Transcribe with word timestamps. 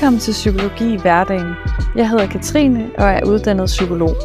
Velkommen 0.00 0.20
til 0.20 0.32
Psykologi 0.32 0.94
i 0.94 1.00
hverdagen. 1.00 1.54
Jeg 1.96 2.08
hedder 2.10 2.26
Katrine 2.26 2.90
og 2.98 3.04
er 3.04 3.26
uddannet 3.26 3.66
psykolog. 3.66 4.16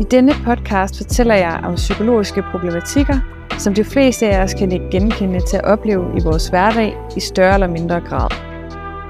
I 0.00 0.04
denne 0.04 0.32
podcast 0.44 0.96
fortæller 0.96 1.34
jeg 1.34 1.60
om 1.64 1.74
psykologiske 1.74 2.42
problematikker, 2.50 3.18
som 3.58 3.74
de 3.74 3.84
fleste 3.84 4.28
af 4.28 4.42
os 4.42 4.54
kan 4.54 4.72
ikke 4.72 4.90
genkende 4.90 5.40
til 5.40 5.56
at 5.56 5.64
opleve 5.64 6.04
i 6.18 6.22
vores 6.24 6.48
hverdag 6.48 6.96
i 7.16 7.20
større 7.20 7.54
eller 7.54 7.66
mindre 7.66 8.00
grad. 8.00 8.30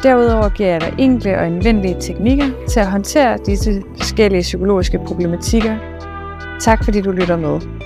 Derudover 0.03 0.49
giver 0.49 0.69
jeg 0.69 0.81
dig 0.81 0.95
enkle 0.99 1.39
og 1.39 1.47
anvendelige 1.47 1.97
teknikker 2.01 2.47
til 2.69 2.81
at 2.81 2.91
håndtere 2.91 3.39
disse 3.47 3.83
forskellige 3.97 4.43
psykologiske 4.43 4.99
problematikker. 5.07 5.77
Tak 6.61 6.85
fordi 6.85 7.01
du 7.01 7.11
lytter 7.11 7.37
med. 7.37 7.82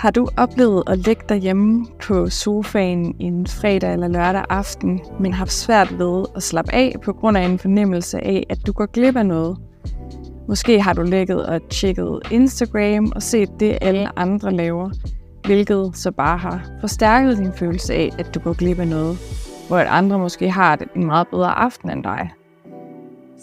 Har 0.00 0.10
du 0.10 0.28
oplevet 0.36 0.82
at 0.86 0.98
ligge 0.98 1.22
derhjemme 1.28 1.86
på 2.06 2.30
sofaen 2.30 3.16
en 3.18 3.46
fredag 3.46 3.92
eller 3.92 4.08
lørdag 4.08 4.44
aften, 4.48 5.00
men 5.20 5.32
haft 5.32 5.52
svært 5.52 5.98
ved 5.98 6.24
at 6.36 6.42
slappe 6.42 6.74
af 6.74 6.94
på 7.04 7.12
grund 7.12 7.36
af 7.36 7.42
en 7.42 7.58
fornemmelse 7.58 8.24
af, 8.24 8.46
at 8.48 8.58
du 8.66 8.72
går 8.72 8.86
glip 8.86 9.16
af 9.16 9.26
noget? 9.26 9.58
Måske 10.48 10.82
har 10.82 10.92
du 10.92 11.02
ligget 11.02 11.46
og 11.46 11.60
tjekket 11.70 12.20
Instagram 12.30 13.12
og 13.14 13.22
set 13.22 13.48
det, 13.60 13.78
alle 13.80 14.18
andre 14.18 14.52
laver, 14.52 14.90
hvilket 15.46 15.90
så 15.94 16.10
bare 16.10 16.38
har 16.38 16.70
forstærket 16.80 17.38
din 17.38 17.52
følelse 17.52 17.94
af, 17.94 18.10
at 18.18 18.34
du 18.34 18.40
går 18.40 18.52
glip 18.52 18.78
af 18.78 18.88
noget, 18.88 19.18
hvor 19.68 19.78
at 19.78 19.86
andre 19.86 20.18
måske 20.18 20.50
har 20.50 20.78
en 20.96 21.06
meget 21.06 21.28
bedre 21.28 21.58
aften 21.58 21.90
end 21.90 22.04
dig 22.04 22.30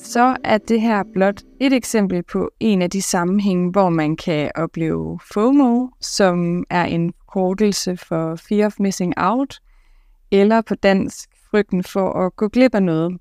så 0.04 0.38
er 0.44 0.58
det 0.58 0.82
her 0.82 1.04
blot 1.14 1.42
et 1.60 1.74
eksempel 1.74 2.24
på 2.24 2.50
en 2.60 2.82
af 2.82 2.90
de 2.90 3.02
sammenhænge, 3.02 3.72
hvor 3.72 3.90
man 3.90 4.16
kan 4.16 4.52
opleve 4.56 5.20
FOMO, 5.34 5.88
som 6.02 6.64
er 6.70 6.86
en 6.86 7.14
kortelse 7.28 7.98
for 7.98 8.36
Fear 8.36 8.66
of 8.66 8.80
Missing 8.80 9.14
Out, 9.18 9.60
eller 10.32 10.62
på 10.62 10.76
dansk 10.76 11.30
frygten 11.52 11.84
for 11.84 12.26
at 12.26 12.36
gå 12.36 12.48
glip 12.48 12.76
af 12.76 12.84
noget, 12.84 13.18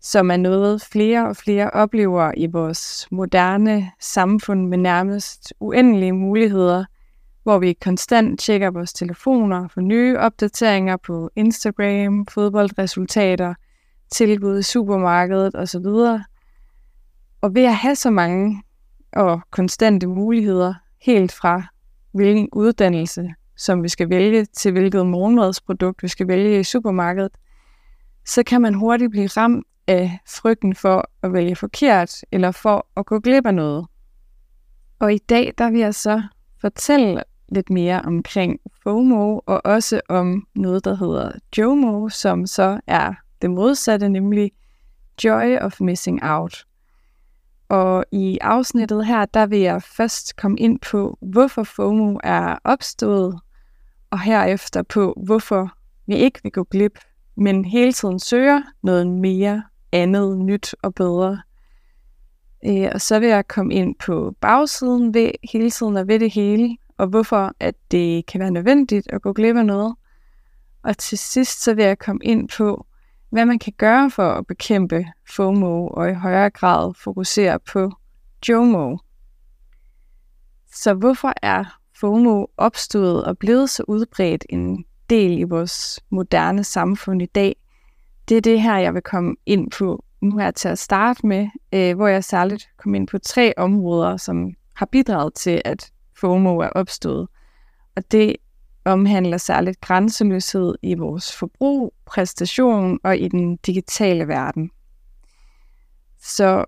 som 0.00 0.30
er 0.30 0.36
noget 0.36 0.82
flere 0.92 1.28
og 1.28 1.36
flere 1.36 1.70
oplever 1.70 2.32
i 2.36 2.46
vores 2.46 3.08
moderne 3.10 3.90
samfund 4.00 4.68
med 4.68 4.78
nærmest 4.78 5.54
uendelige 5.60 6.12
muligheder, 6.12 6.84
hvor 7.42 7.58
vi 7.58 7.72
konstant 7.72 8.40
tjekker 8.40 8.70
vores 8.70 8.92
telefoner 8.92 9.68
for 9.68 9.80
nye 9.80 10.18
opdateringer 10.18 10.96
på 10.96 11.30
Instagram, 11.36 12.26
fodboldresultater– 12.26 13.54
tilbud 14.10 14.58
i 14.58 14.62
supermarkedet 14.62 15.54
osv. 15.54 15.86
Og 17.40 17.54
ved 17.54 17.64
at 17.64 17.76
have 17.76 17.94
så 17.94 18.10
mange 18.10 18.62
og 19.12 19.40
konstante 19.50 20.06
muligheder, 20.06 20.74
helt 21.02 21.32
fra 21.32 21.62
hvilken 22.12 22.48
uddannelse, 22.52 23.28
som 23.56 23.82
vi 23.82 23.88
skal 23.88 24.10
vælge, 24.10 24.44
til 24.44 24.72
hvilket 24.72 25.06
morgenmadsprodukt 25.06 26.02
vi 26.02 26.08
skal 26.08 26.28
vælge 26.28 26.60
i 26.60 26.64
supermarkedet, 26.64 27.32
så 28.26 28.42
kan 28.42 28.60
man 28.60 28.74
hurtigt 28.74 29.10
blive 29.10 29.26
ramt 29.26 29.66
af 29.86 30.18
frygten 30.28 30.74
for 30.74 31.10
at 31.22 31.32
vælge 31.32 31.56
forkert, 31.56 32.14
eller 32.32 32.50
for 32.50 32.86
at 32.96 33.06
gå 33.06 33.20
glip 33.20 33.46
af 33.46 33.54
noget. 33.54 33.86
Og 34.98 35.14
i 35.14 35.18
dag, 35.18 35.52
der 35.58 35.70
vil 35.70 35.80
jeg 35.80 35.94
så 35.94 36.22
fortælle 36.60 37.22
lidt 37.48 37.70
mere 37.70 38.02
omkring 38.02 38.60
FOMO, 38.82 39.40
og 39.46 39.60
også 39.64 40.00
om 40.08 40.46
noget, 40.54 40.84
der 40.84 40.96
hedder 40.96 41.32
JOMO, 41.58 42.08
som 42.08 42.46
så 42.46 42.80
er 42.86 43.14
det 43.42 43.50
modsatte, 43.50 44.08
nemlig 44.08 44.52
Joy 45.24 45.56
of 45.60 45.80
Missing 45.80 46.22
Out. 46.22 46.64
Og 47.68 48.04
i 48.12 48.38
afsnittet 48.40 49.06
her, 49.06 49.24
der 49.24 49.46
vil 49.46 49.58
jeg 49.58 49.82
først 49.82 50.36
komme 50.36 50.58
ind 50.58 50.78
på, 50.80 51.18
hvorfor 51.20 51.62
FOMO 51.62 52.18
er 52.24 52.58
opstået, 52.64 53.40
og 54.10 54.20
herefter 54.20 54.82
på, 54.82 55.22
hvorfor 55.26 55.72
vi 56.06 56.16
ikke 56.16 56.40
vil 56.42 56.52
gå 56.52 56.64
glip, 56.64 56.98
men 57.36 57.64
hele 57.64 57.92
tiden 57.92 58.18
søger 58.18 58.62
noget 58.82 59.06
mere 59.06 59.62
andet, 59.92 60.38
nyt 60.38 60.74
og 60.82 60.94
bedre. 60.94 61.42
Øh, 62.66 62.88
og 62.94 63.00
så 63.00 63.18
vil 63.18 63.28
jeg 63.28 63.48
komme 63.48 63.74
ind 63.74 63.94
på 63.98 64.34
bagsiden 64.40 65.14
ved 65.14 65.30
hele 65.52 65.70
tiden 65.70 65.96
og 65.96 66.08
ved 66.08 66.20
det 66.20 66.30
hele, 66.30 66.76
og 66.98 67.06
hvorfor 67.06 67.52
at 67.60 67.74
det 67.90 68.26
kan 68.26 68.40
være 68.40 68.50
nødvendigt 68.50 69.08
at 69.12 69.22
gå 69.22 69.32
glip 69.32 69.56
af 69.56 69.66
noget. 69.66 69.94
Og 70.82 70.98
til 70.98 71.18
sidst 71.18 71.62
så 71.62 71.74
vil 71.74 71.84
jeg 71.84 71.98
komme 71.98 72.20
ind 72.24 72.48
på, 72.48 72.86
hvad 73.30 73.46
man 73.46 73.58
kan 73.58 73.72
gøre 73.76 74.10
for 74.10 74.30
at 74.30 74.46
bekæmpe 74.46 75.06
FOMO 75.36 75.86
og 75.86 76.10
i 76.10 76.14
højere 76.14 76.50
grad 76.50 76.94
fokusere 76.94 77.58
på 77.58 77.92
JOMO. 78.48 78.96
Så 80.74 80.94
hvorfor 80.94 81.32
er 81.42 81.78
FOMO 82.00 82.46
opstået 82.56 83.24
og 83.24 83.38
blevet 83.38 83.70
så 83.70 83.84
udbredt 83.88 84.44
en 84.48 84.84
del 85.10 85.38
i 85.38 85.42
vores 85.42 86.00
moderne 86.10 86.64
samfund 86.64 87.22
i 87.22 87.26
dag? 87.26 87.56
Det 88.28 88.36
er 88.36 88.40
det 88.40 88.62
her, 88.62 88.78
jeg 88.78 88.94
vil 88.94 89.02
komme 89.02 89.36
ind 89.46 89.70
på 89.70 90.04
nu 90.20 90.38
her 90.38 90.50
til 90.50 90.68
at 90.68 90.78
starte 90.78 91.26
med, 91.26 91.48
øh, 91.72 91.96
hvor 91.96 92.06
jeg 92.06 92.24
særligt 92.24 92.68
kom 92.76 92.94
ind 92.94 93.08
på 93.08 93.18
tre 93.18 93.54
områder, 93.56 94.16
som 94.16 94.50
har 94.74 94.86
bidraget 94.86 95.34
til, 95.34 95.62
at 95.64 95.90
FOMO 96.20 96.58
er 96.58 96.68
opstået. 96.68 97.28
Og 97.96 98.12
det 98.12 98.36
omhandler 98.88 99.36
særligt 99.36 99.80
grænseløshed 99.80 100.74
i 100.82 100.94
vores 100.94 101.36
forbrug, 101.36 101.94
præstation 102.06 102.98
og 103.04 103.18
i 103.18 103.28
den 103.28 103.56
digitale 103.56 104.28
verden. 104.28 104.70
Så 106.22 106.64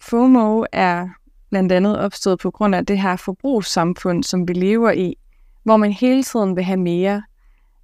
FOMO 0.00 0.64
er 0.72 1.08
blandt 1.50 1.72
andet 1.72 1.98
opstået 1.98 2.38
på 2.38 2.50
grund 2.50 2.74
af 2.74 2.86
det 2.86 2.98
her 2.98 3.16
forbrugssamfund, 3.16 4.24
som 4.24 4.48
vi 4.48 4.52
lever 4.52 4.90
i, 4.90 5.16
hvor 5.64 5.76
man 5.76 5.92
hele 5.92 6.22
tiden 6.22 6.56
vil 6.56 6.64
have 6.64 6.80
mere. 6.80 7.22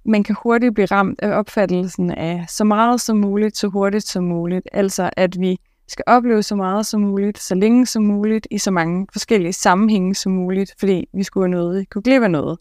Man 0.05 0.23
kan 0.23 0.35
hurtigt 0.43 0.73
blive 0.73 0.85
ramt 0.85 1.19
af 1.21 1.29
opfattelsen 1.29 2.11
af 2.11 2.45
så 2.47 2.63
meget 2.63 3.01
som 3.01 3.17
muligt, 3.17 3.57
så 3.57 3.67
hurtigt 3.67 4.07
som 4.07 4.23
muligt. 4.23 4.67
Altså 4.71 5.09
at 5.17 5.39
vi 5.39 5.57
skal 5.87 6.03
opleve 6.07 6.43
så 6.43 6.55
meget 6.55 6.85
som 6.85 7.01
muligt, 7.01 7.39
så 7.39 7.55
længe 7.55 7.85
som 7.85 8.03
muligt, 8.03 8.47
i 8.51 8.57
så 8.57 8.71
mange 8.71 9.07
forskellige 9.13 9.53
sammenhænge 9.53 10.15
som 10.15 10.31
muligt, 10.31 10.73
fordi 10.79 11.05
vi 11.13 11.23
skulle 11.23 11.43
have 11.43 11.51
noget, 11.51 11.89
kunne 11.89 12.01
glip 12.01 12.23
af 12.23 12.31
noget. 12.31 12.57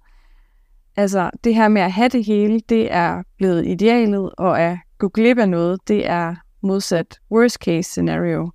Altså, 0.97 1.31
det 1.45 1.55
her 1.55 1.69
med 1.69 1.83
at 1.83 1.93
have 1.93 2.09
det 2.09 2.25
hele, 2.25 2.61
det 2.61 2.93
er 2.93 3.23
blevet 3.37 3.67
idealet, 3.67 4.31
og 4.39 4.61
at 4.61 4.79
gå 4.99 5.09
glip 5.09 5.39
af 5.39 5.49
noget, 5.49 5.89
det 5.89 6.07
er 6.07 6.35
modsat 6.63 7.21
worst 7.31 7.57
case 7.57 7.91
scenario. 7.91 8.51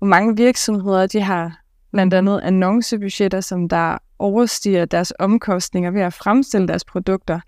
Og 0.00 0.06
mange 0.06 0.36
virksomheder, 0.36 1.06
de 1.06 1.20
har 1.20 1.60
blandt 1.92 2.14
andet 2.14 2.40
annoncebudgetter, 2.40 3.40
som 3.40 3.68
der 3.68 3.98
overstiger 4.18 4.84
deres 4.84 5.12
omkostninger 5.18 5.90
ved 5.90 6.00
at 6.00 6.14
fremstille 6.14 6.68
deres 6.68 6.84
produkter. 6.84 7.40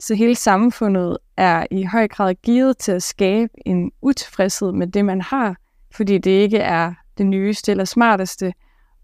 Så 0.00 0.14
hele 0.14 0.34
samfundet 0.34 1.18
er 1.36 1.66
i 1.70 1.84
høj 1.84 2.08
grad 2.08 2.34
givet 2.34 2.78
til 2.78 2.92
at 2.92 3.02
skabe 3.02 3.52
en 3.66 3.92
utilfredshed 4.02 4.72
med 4.72 4.86
det, 4.86 5.04
man 5.04 5.20
har, 5.20 5.56
fordi 5.90 6.18
det 6.18 6.30
ikke 6.30 6.58
er 6.58 6.94
det 7.18 7.26
nyeste 7.26 7.70
eller 7.70 7.84
smarteste, 7.84 8.52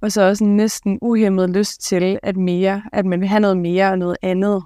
og 0.01 0.13
så 0.13 0.23
også 0.23 0.45
en 0.45 0.57
næsten 0.57 0.99
uhemmet 1.03 1.51
lyst 1.51 1.81
til, 1.81 2.19
at 2.23 2.37
mere, 2.37 2.83
at 2.93 3.07
man 3.07 3.21
vil 3.21 3.29
have 3.29 3.41
noget 3.41 3.57
mere 3.57 3.91
og 3.91 3.99
noget 3.99 4.17
andet. 4.23 4.63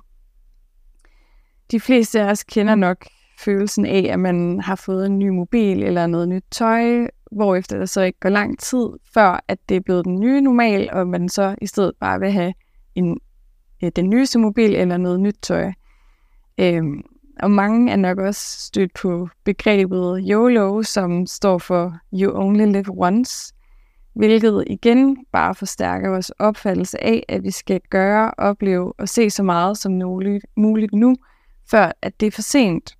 De 1.71 1.81
fleste 1.81 2.21
af 2.21 2.31
os 2.31 2.45
kender 2.45 2.75
nok 2.75 3.07
følelsen 3.41 3.87
af, 3.87 4.09
at 4.13 4.21
man 4.21 4.61
har 4.61 4.75
fået 4.77 5.07
en 5.07 5.19
ny 5.19 5.29
mobil 5.29 5.83
eller 5.83 6.07
noget 6.07 6.29
nyt 6.29 6.45
tøj, 6.51 7.07
hvorefter 7.33 7.79
der 7.79 7.87
så 7.87 8.03
ikke 8.03 8.21
går 8.21 8.29
lang 8.29 8.59
tid, 8.59 8.87
før 9.15 9.45
at 9.49 9.59
det 9.69 9.77
er 9.77 9.81
blevet 9.81 10.05
den 10.05 10.21
nye 10.21 10.41
normal, 10.41 10.89
og 10.93 11.09
man 11.09 11.29
så 11.29 11.55
i 11.63 11.67
stedet 11.67 11.93
bare 12.01 12.21
vil 12.21 12.31
have 12.31 12.53
en, 12.95 13.21
den 13.97 14.11
nyeste 14.11 14.39
mobil 14.39 14.75
eller 14.75 14.97
noget 14.97 15.21
nyt 15.21 15.37
tøj. 15.43 15.73
Øhm, 16.59 17.03
og 17.43 17.51
mange 17.51 17.93
er 17.93 17.97
nok 17.97 18.19
også 18.19 18.61
stødt 18.61 18.95
på 18.95 19.29
begrebet 19.45 20.25
YOLO, 20.31 20.83
som 20.83 21.27
står 21.27 21.59
for 21.59 21.97
You 22.13 22.33
Only 22.37 22.67
Live 22.67 22.91
Once, 22.91 23.55
hvilket 24.15 24.65
igen 24.67 25.17
bare 25.33 25.55
forstærker 25.55 26.09
vores 26.09 26.31
opfattelse 26.31 27.05
af, 27.05 27.25
at 27.29 27.43
vi 27.43 27.51
skal 27.51 27.81
gøre, 27.91 28.31
opleve 28.39 28.93
og 28.99 29.09
se 29.09 29.31
så 29.31 29.43
meget 29.43 29.79
som 29.79 29.93
muligt 30.57 30.95
nu, 30.95 31.17
før 31.71 31.93
at 32.03 32.21
det 32.21 32.27
er 32.27 32.31
for 32.31 32.43
sent. 32.43 32.97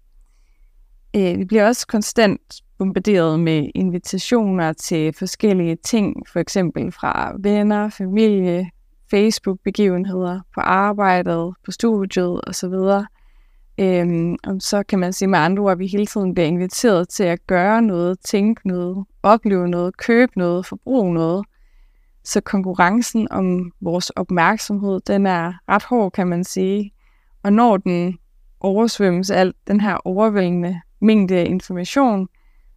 Øh, 1.17 1.39
vi 1.39 1.45
bliver 1.45 1.67
også 1.67 1.87
konstant 1.87 2.41
bombarderet 2.79 3.41
med 3.41 3.71
invitationer 3.75 4.73
til 4.73 5.13
forskellige 5.13 5.77
ting, 5.85 6.29
for 6.33 6.41
eksempel 6.41 6.93
fra 6.93 7.37
venner, 7.39 7.89
familie, 7.89 8.71
Facebook-begivenheder, 9.11 10.41
på 10.55 10.61
arbejdet, 10.61 11.55
på 11.65 11.71
studiet 11.71 12.41
osv., 12.47 12.75
Øhm, 13.79 14.37
og 14.45 14.57
så 14.61 14.83
kan 14.83 14.99
man 14.99 15.13
sige 15.13 15.29
med 15.29 15.39
andre 15.39 15.63
ord, 15.63 15.73
at 15.73 15.79
vi 15.79 15.87
hele 15.87 16.07
tiden 16.07 16.35
bliver 16.35 16.47
inviteret 16.47 17.09
til 17.09 17.25
at 17.25 17.47
gøre 17.47 17.83
noget, 17.83 18.21
tænke 18.21 18.69
noget, 18.69 19.05
opleve 19.23 19.69
noget, 19.69 19.97
købe 19.97 20.33
noget, 20.37 20.67
forbruge 20.67 21.15
noget. 21.15 21.47
Så 22.25 22.41
konkurrencen 22.41 23.29
om 23.31 23.73
vores 23.81 24.11
opmærksomhed, 24.11 25.01
den 25.07 25.27
er 25.27 25.53
ret 25.69 25.83
hård, 25.83 26.13
kan 26.13 26.27
man 26.27 26.45
sige. 26.45 26.93
Og 27.43 27.53
når 27.53 27.77
den 27.77 28.19
oversvømmes 28.61 29.31
af 29.31 29.53
den 29.67 29.81
her 29.81 29.97
overvældende 30.07 30.81
mængde 31.01 31.37
af 31.37 31.45
information, 31.45 32.29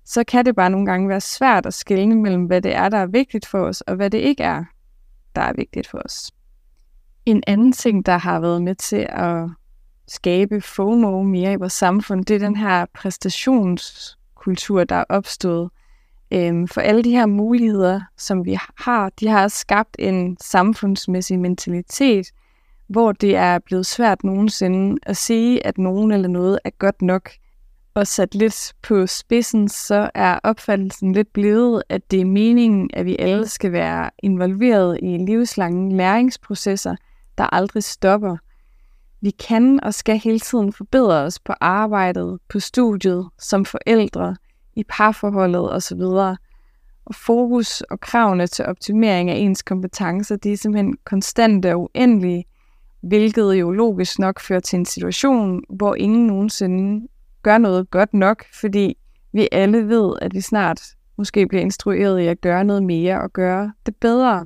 så 0.05 0.23
kan 0.23 0.45
det 0.45 0.55
bare 0.55 0.69
nogle 0.69 0.85
gange 0.85 1.09
være 1.09 1.21
svært 1.21 1.65
at 1.65 1.73
skelne 1.73 2.15
mellem, 2.15 2.45
hvad 2.45 2.61
det 2.61 2.75
er, 2.75 2.89
der 2.89 2.97
er 2.97 3.05
vigtigt 3.05 3.45
for 3.45 3.59
os, 3.59 3.81
og 3.81 3.95
hvad 3.95 4.09
det 4.09 4.17
ikke 4.17 4.43
er. 4.43 4.63
der 5.35 5.41
er 5.41 5.53
vigtigt 5.53 5.87
for 5.87 6.01
os. 6.05 6.31
En 7.25 7.43
anden 7.47 7.71
ting, 7.71 8.05
der 8.05 8.17
har 8.17 8.39
været 8.39 8.61
med 8.61 8.75
til 8.75 9.07
at 9.09 9.49
skabe 10.07 10.61
FOMO 10.61 11.21
mere 11.21 11.53
i 11.53 11.55
vores 11.55 11.73
samfund, 11.73 12.25
det 12.25 12.35
er 12.35 12.39
den 12.39 12.55
her 12.55 12.85
præstationskultur, 12.93 14.83
der 14.83 14.95
er 14.95 15.05
opstået. 15.09 15.69
Øhm, 16.31 16.67
for 16.67 16.81
alle 16.81 17.03
de 17.03 17.11
her 17.11 17.25
muligheder, 17.25 18.01
som 18.17 18.45
vi 18.45 18.57
har, 18.77 19.09
de 19.19 19.27
har 19.27 19.47
skabt 19.47 19.95
en 19.99 20.37
samfundsmæssig 20.41 21.39
mentalitet, 21.39 22.25
hvor 22.87 23.11
det 23.11 23.35
er 23.35 23.59
blevet 23.59 23.85
svært 23.85 24.23
nogensinde 24.23 24.99
at 25.03 25.17
sige, 25.17 25.67
at 25.67 25.77
nogen 25.77 26.11
eller 26.11 26.29
noget 26.29 26.59
er 26.63 26.69
godt 26.69 27.01
nok. 27.01 27.29
Og 27.95 28.07
sat 28.07 28.35
lidt 28.35 28.73
på 28.81 29.07
spidsen, 29.07 29.69
så 29.69 30.09
er 30.13 30.39
opfattelsen 30.43 31.13
lidt 31.13 31.33
blevet, 31.33 31.83
at 31.89 32.11
det 32.11 32.21
er 32.21 32.25
meningen, 32.25 32.89
at 32.93 33.05
vi 33.05 33.17
alle 33.19 33.47
skal 33.47 33.71
være 33.71 34.09
involveret 34.23 34.99
i 35.03 35.17
livslange 35.17 35.97
læringsprocesser, 35.97 36.95
der 37.37 37.43
aldrig 37.43 37.83
stopper. 37.83 38.37
Vi 39.23 39.31
kan 39.31 39.83
og 39.83 39.93
skal 39.93 40.17
hele 40.17 40.39
tiden 40.39 40.73
forbedre 40.73 41.21
os 41.21 41.39
på 41.39 41.53
arbejdet, 41.61 42.39
på 42.49 42.59
studiet, 42.59 43.29
som 43.39 43.65
forældre, 43.65 44.35
i 44.75 44.83
parforholdet 44.89 45.73
osv. 45.73 46.01
Og 47.05 47.15
fokus 47.15 47.81
og 47.81 47.99
kravene 47.99 48.47
til 48.47 48.65
optimering 48.65 49.29
af 49.29 49.35
ens 49.35 49.61
kompetencer, 49.61 50.35
de 50.35 50.53
er 50.53 50.57
simpelthen 50.57 50.97
konstante 51.05 51.73
og 51.73 51.81
uendelige, 51.81 52.45
hvilket 53.01 53.53
jo 53.53 53.71
logisk 53.71 54.19
nok 54.19 54.39
fører 54.39 54.59
til 54.59 54.79
en 54.79 54.85
situation, 54.85 55.63
hvor 55.69 55.95
ingen 55.95 56.27
nogensinde 56.27 57.07
gør 57.43 57.57
noget 57.57 57.91
godt 57.91 58.13
nok, 58.13 58.43
fordi 58.59 58.97
vi 59.33 59.47
alle 59.51 59.87
ved, 59.87 60.13
at 60.21 60.33
vi 60.33 60.41
snart 60.41 60.81
måske 61.17 61.47
bliver 61.47 61.61
instrueret 61.61 62.19
i 62.19 62.27
at 62.27 62.41
gøre 62.41 62.63
noget 62.63 62.83
mere 62.83 63.21
og 63.21 63.33
gøre 63.33 63.73
det 63.85 63.95
bedre. 63.95 64.45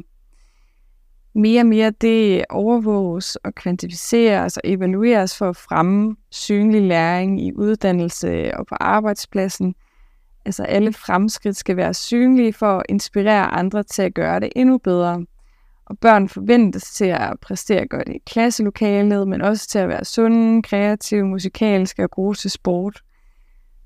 Mere 1.38 1.62
og 1.62 1.66
mere 1.66 1.92
det 1.92 2.46
overvåges 2.50 3.36
og 3.36 3.56
kvantificeres 3.56 4.58
og 4.58 4.62
evalueres 4.66 5.38
for 5.38 5.50
at 5.50 5.56
fremme 5.56 6.16
synlig 6.32 6.82
læring 6.82 7.42
i 7.42 7.54
uddannelse 7.54 8.52
og 8.58 8.68
på 8.68 8.76
arbejdspladsen. 8.80 9.76
Altså 10.46 10.64
alle 10.64 10.94
fremskridt 10.94 11.58
skal 11.58 11.78
være 11.78 11.94
synlige 11.94 12.54
for 12.54 12.78
at 12.78 12.86
inspirere 12.90 13.46
andre 13.54 13.84
til 13.84 14.02
at 14.02 14.14
gøre 14.14 14.40
det 14.40 14.50
endnu 14.56 14.78
bedre 14.78 15.26
og 15.86 16.00
børn 16.00 16.30
forventes 16.30 16.84
til 16.84 17.06
at 17.06 17.34
præstere 17.42 17.88
godt 17.88 18.10
i 18.10 18.18
klasselokalet, 18.26 19.28
men 19.28 19.42
også 19.42 19.68
til 19.68 19.80
at 19.80 19.90
være 19.90 20.06
sunde, 20.06 20.64
kreative, 20.64 21.24
musikalske 21.24 22.04
og 22.04 22.12
gode 22.12 22.38
til 22.38 22.52
sport. 22.52 23.02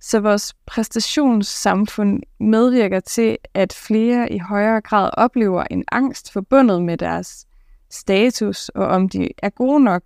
Så 0.01 0.19
vores 0.19 0.53
præstationssamfund 0.65 2.21
medvirker 2.39 2.99
til, 2.99 3.37
at 3.53 3.73
flere 3.73 4.31
i 4.31 4.37
højere 4.37 4.81
grad 4.81 5.09
oplever 5.13 5.63
en 5.63 5.83
angst 5.91 6.31
forbundet 6.31 6.81
med 6.83 6.97
deres 6.97 7.47
status, 7.89 8.69
og 8.69 8.87
om 8.87 9.09
de 9.09 9.29
er 9.37 9.49
gode 9.49 9.83
nok. 9.83 10.01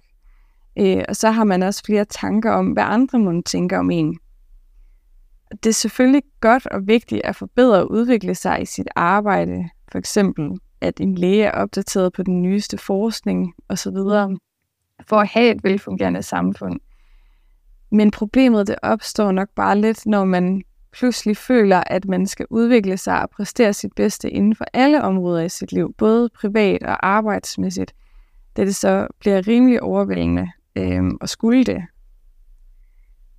Øh, 0.80 1.04
og 1.10 1.16
så 1.16 1.32
har 1.32 1.44
man 1.44 1.64
også 1.64 1.84
flere 1.86 2.06
tanker 2.06 2.52
om, 2.52 2.68
hvad 2.68 2.84
andre 2.84 3.20
må 3.20 3.42
tænke 3.42 3.78
om 3.78 3.92
en. 3.92 4.20
Det 5.64 5.70
er 5.70 5.74
selvfølgelig 5.74 6.24
godt 6.42 6.66
og 6.66 6.88
vigtigt 6.88 7.22
at 7.24 7.36
forbedre 7.36 7.78
og 7.78 7.92
udvikle 7.92 8.36
sig 8.36 8.62
i 8.62 8.66
sit 8.66 8.88
arbejde, 8.96 9.70
for 9.92 9.98
eksempel 9.98 10.60
at 10.82 11.00
en 11.00 11.16
læge 11.16 11.44
er 11.44 11.52
opdateret 11.52 12.14
på 12.14 12.24
den 12.24 12.42
nyeste 12.42 12.78
forskning 12.78 13.54
osv., 13.70 13.98
for 15.08 15.16
at 15.16 15.28
have 15.28 15.56
et 15.56 15.64
velfungerende 15.64 16.24
samfund. 16.24 16.80
Men 17.92 18.12
problemet 18.12 18.68
det 18.68 18.76
opstår 18.82 19.32
nok 19.32 19.50
bare 19.56 19.80
lidt, 19.80 20.06
når 20.06 20.26
man 20.26 20.62
pludselig 20.92 21.38
føler, 21.38 21.84
at 21.88 22.06
man 22.06 22.28
skal 22.28 22.46
udvikle 22.50 22.98
sig 22.98 23.22
og 23.22 23.30
præstere 23.30 23.74
sit 23.74 23.94
bedste 23.96 24.30
inden 24.30 24.56
for 24.56 24.66
alle 24.74 25.02
områder 25.02 25.44
i 25.44 25.50
sit 25.50 25.72
liv, 25.72 25.94
både 25.98 26.30
privat 26.30 26.84
og 26.84 27.08
arbejdsmæssigt, 27.08 27.94
da 28.58 28.66
det 28.66 28.76
så 28.76 29.08
bliver 29.20 29.48
rimelig 29.48 29.82
overvældende 29.82 30.52
øh, 30.76 31.04
at 31.22 31.30
skulle 31.30 31.64
det. 31.64 31.84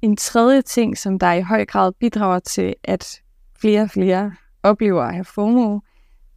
En 0.03 0.17
tredje 0.17 0.63
ting, 0.63 0.99
som 0.99 1.19
der 1.19 1.33
i 1.33 1.43
høj 1.43 1.65
grad 1.65 1.93
bidrager 1.93 2.39
til, 2.39 2.75
at 2.85 3.23
flere 3.59 3.83
og 3.83 3.91
flere 3.91 4.33
oplever 4.63 5.03
at 5.03 5.15
have 5.15 5.25
FOMO, 5.25 5.79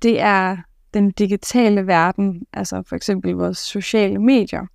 det 0.01 0.21
er 0.21 0.57
den 0.93 1.11
digitale 1.11 1.87
verden, 1.87 2.45
altså 2.53 2.83
for 2.89 2.95
eksempel 2.95 3.31
vores 3.31 3.57
sociale 3.57 4.19
medier. 4.19 4.65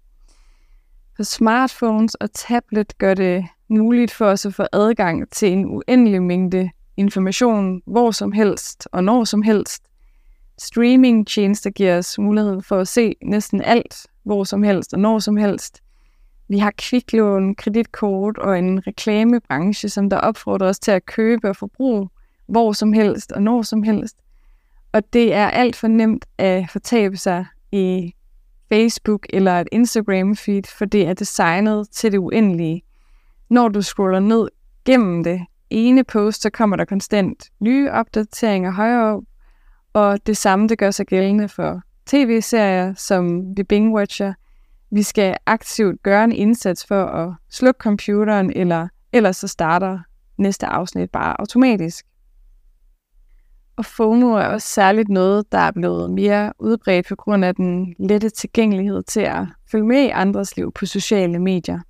For 1.17 1.23
smartphones 1.23 2.15
og 2.15 2.33
tablet 2.33 2.99
gør 2.99 3.15
det 3.15 3.47
muligt 3.69 4.13
for 4.13 4.27
os 4.27 4.47
at 4.47 4.55
få 4.55 4.65
adgang 4.73 5.31
til 5.31 5.53
en 5.53 5.65
uendelig 5.67 6.23
mængde 6.23 6.71
information, 6.97 7.83
hvor 7.87 8.11
som 8.11 8.33
helst 8.33 8.89
og 8.93 9.05
når 9.05 9.25
som 9.25 9.43
helst. 9.43 9.83
Streaming-tjenester 10.59 11.71
giver 11.71 11.99
os 11.99 12.19
mulighed 12.19 12.63
for 12.63 12.79
at 12.79 12.89
se 12.89 13.15
næsten 13.23 13.63
alt, 13.63 14.07
hvor 14.23 14.45
som 14.45 14.63
helst 14.63 14.95
og 14.95 15.01
når 15.01 15.19
som 15.19 15.37
helst. 15.37 15.81
Vi 16.49 16.59
har 16.59 16.73
kviklån, 16.79 17.55
kreditkort 17.55 18.39
og 18.39 18.59
en 18.59 18.87
reklamebranche, 18.87 19.89
som 19.89 20.11
der 20.11 20.17
opfordrer 20.17 20.69
os 20.69 20.79
til 20.79 20.91
at 20.91 21.07
købe 21.07 21.49
og 21.49 21.57
forbruge 21.57 22.09
hvor 22.47 22.73
som 22.73 22.93
helst 22.93 23.33
og 23.33 23.43
når 23.43 23.63
som 23.63 23.83
helst. 23.83 24.17
Og 24.93 25.13
det 25.13 25.35
er 25.35 25.49
alt 25.49 25.77
for 25.77 25.89
nemt 25.89 26.25
at 26.39 26.71
fortabe 26.71 27.17
sig 27.17 27.47
i 27.73 28.14
Facebook 28.69 29.27
eller 29.31 29.61
et 29.61 29.69
Instagram-feed, 29.73 30.77
for 30.79 30.85
det 30.85 31.09
er 31.09 31.15
designet 31.15 31.89
til 31.91 32.13
det 32.13 32.19
uendelige. 32.19 32.83
Når 33.51 33.69
du 33.69 33.83
scroller 33.83 34.21
ned 34.21 34.49
gennem 34.85 35.25
det 35.25 35.41
ene 35.71 36.05
post, 36.05 36.43
så 36.43 36.51
kommer 36.51 36.77
der 36.77 36.85
konstant 36.85 37.51
nye 37.61 37.91
opdateringer 37.91 38.71
højere 38.71 39.17
op, 39.17 39.23
og 39.93 40.27
det 40.27 40.37
samme 40.37 40.69
det 40.69 40.79
gør 40.79 40.91
sig 40.91 41.07
gældende 41.07 41.49
for 41.49 41.81
tv-serier, 42.07 42.95
som 42.95 43.43
vi 43.57 43.63
binge-watcher. 43.63 44.33
Vi 44.91 45.03
skal 45.03 45.37
aktivt 45.47 46.03
gøre 46.03 46.25
en 46.25 46.33
indsats 46.33 46.87
for 46.87 47.05
at 47.05 47.35
slukke 47.51 47.79
computeren, 47.79 48.53
eller 48.57 48.89
ellers 49.13 49.37
så 49.37 49.49
starter 49.49 49.99
næste 50.39 50.67
afsnit 50.67 51.11
bare 51.11 51.41
automatisk. 51.41 52.07
Og 53.77 53.85
FOMO 53.85 54.33
er 54.33 54.45
også 54.45 54.69
særligt 54.69 55.09
noget, 55.09 55.53
der 55.53 55.59
er 55.59 55.71
blevet 55.71 56.11
mere 56.11 56.53
udbredt 56.59 57.09
på 57.09 57.17
grund 57.17 57.45
af 57.45 57.55
den 57.55 57.95
lette 57.99 58.29
tilgængelighed 58.29 59.03
til 59.03 59.21
at 59.21 59.47
følge 59.71 59.87
med 59.87 60.03
i 60.03 60.09
andres 60.09 60.57
liv 60.57 60.73
på 60.73 60.87
sociale 60.87 61.39
medier. 61.39 61.81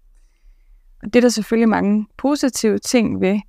Og 1.03 1.15
det 1.15 1.17
er 1.17 1.21
der 1.21 1.29
selvfølgelig 1.29 1.69
mange 1.69 2.07
positive 2.17 2.79
ting 2.79 3.21
ved, 3.21 3.41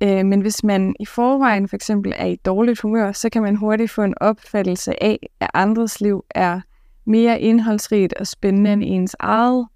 øh, 0.00 0.26
men 0.26 0.40
hvis 0.40 0.64
man 0.64 0.94
i 1.00 1.06
forvejen 1.06 1.68
for 1.68 1.76
eksempel 1.76 2.12
er 2.16 2.26
i 2.26 2.36
dårligt 2.36 2.80
humør, 2.80 3.12
så 3.12 3.30
kan 3.30 3.42
man 3.42 3.56
hurtigt 3.56 3.90
få 3.90 4.02
en 4.02 4.14
opfattelse 4.20 5.02
af, 5.02 5.18
at 5.40 5.50
andres 5.54 6.00
liv 6.00 6.24
er 6.30 6.60
mere 7.04 7.40
indholdsrigt 7.40 8.14
og 8.14 8.26
spændende 8.26 8.72
end 8.72 8.84
ens 8.84 9.16
eget, 9.18 9.66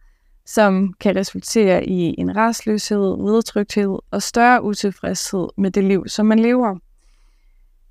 som 0.47 0.95
kan 1.01 1.17
resultere 1.17 1.87
i 1.87 2.15
en 2.19 2.37
restløshed, 2.37 3.17
nedtrykthed 3.17 3.99
og 4.11 4.23
større 4.23 4.63
utilfredshed 4.63 5.49
med 5.57 5.71
det 5.71 5.85
liv, 5.85 6.05
som 6.09 6.27
man 6.27 6.39
lever. 6.39 6.79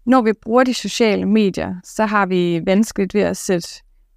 Når 0.05 0.21
vi 0.21 0.33
bruger 0.33 0.63
de 0.63 0.73
sociale 0.73 1.25
medier, 1.25 1.75
så 1.83 2.05
har 2.05 2.25
vi 2.25 2.61
vanskeligt 2.65 3.13
ved 3.13 3.21
at 3.21 3.37
sætte 3.37 3.69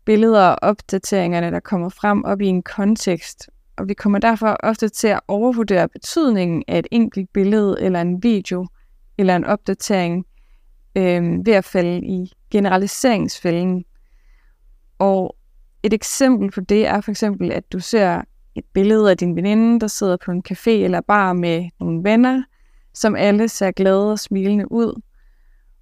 billeder 0.04 0.42
og 0.48 0.58
opdateringerne, 0.62 1.50
der 1.50 1.60
kommer 1.60 1.88
frem 1.88 2.24
op 2.24 2.40
i 2.40 2.46
en 2.46 2.62
kontekst, 2.62 3.50
og 3.76 3.88
vi 3.88 3.94
kommer 3.94 4.18
derfor 4.18 4.56
ofte 4.60 4.88
til 4.88 5.08
at 5.08 5.20
overvurdere 5.28 5.88
betydningen 5.88 6.64
af 6.68 6.78
et 6.78 6.86
enkelt 6.90 7.32
billede 7.32 7.76
eller 7.80 8.00
en 8.00 8.22
video 8.22 8.66
eller 9.18 9.36
en 9.36 9.44
opdatering 9.44 10.26
øh, 10.96 11.46
ved 11.46 11.52
at 11.52 11.64
falde 11.64 12.06
i 12.06 12.32
generaliseringsfælden. 12.50 13.84
Og 14.98 15.36
et 15.82 15.92
eksempel 15.92 16.50
på 16.50 16.60
det 16.60 16.86
er 16.86 17.00
for 17.00 17.10
eksempel, 17.10 17.52
at 17.52 17.72
du 17.72 17.80
ser 17.80 18.22
et 18.54 18.64
billede 18.74 19.10
af 19.10 19.16
din 19.16 19.36
veninde, 19.36 19.80
der 19.80 19.86
sidder 19.86 20.16
på 20.24 20.30
en 20.30 20.42
café 20.52 20.70
eller 20.70 21.00
bar 21.00 21.32
med 21.32 21.68
nogle 21.80 22.04
venner, 22.04 22.42
som 22.94 23.16
alle 23.16 23.48
ser 23.48 23.70
glade 23.70 24.12
og 24.12 24.18
smilende 24.18 24.72
ud. 24.72 25.00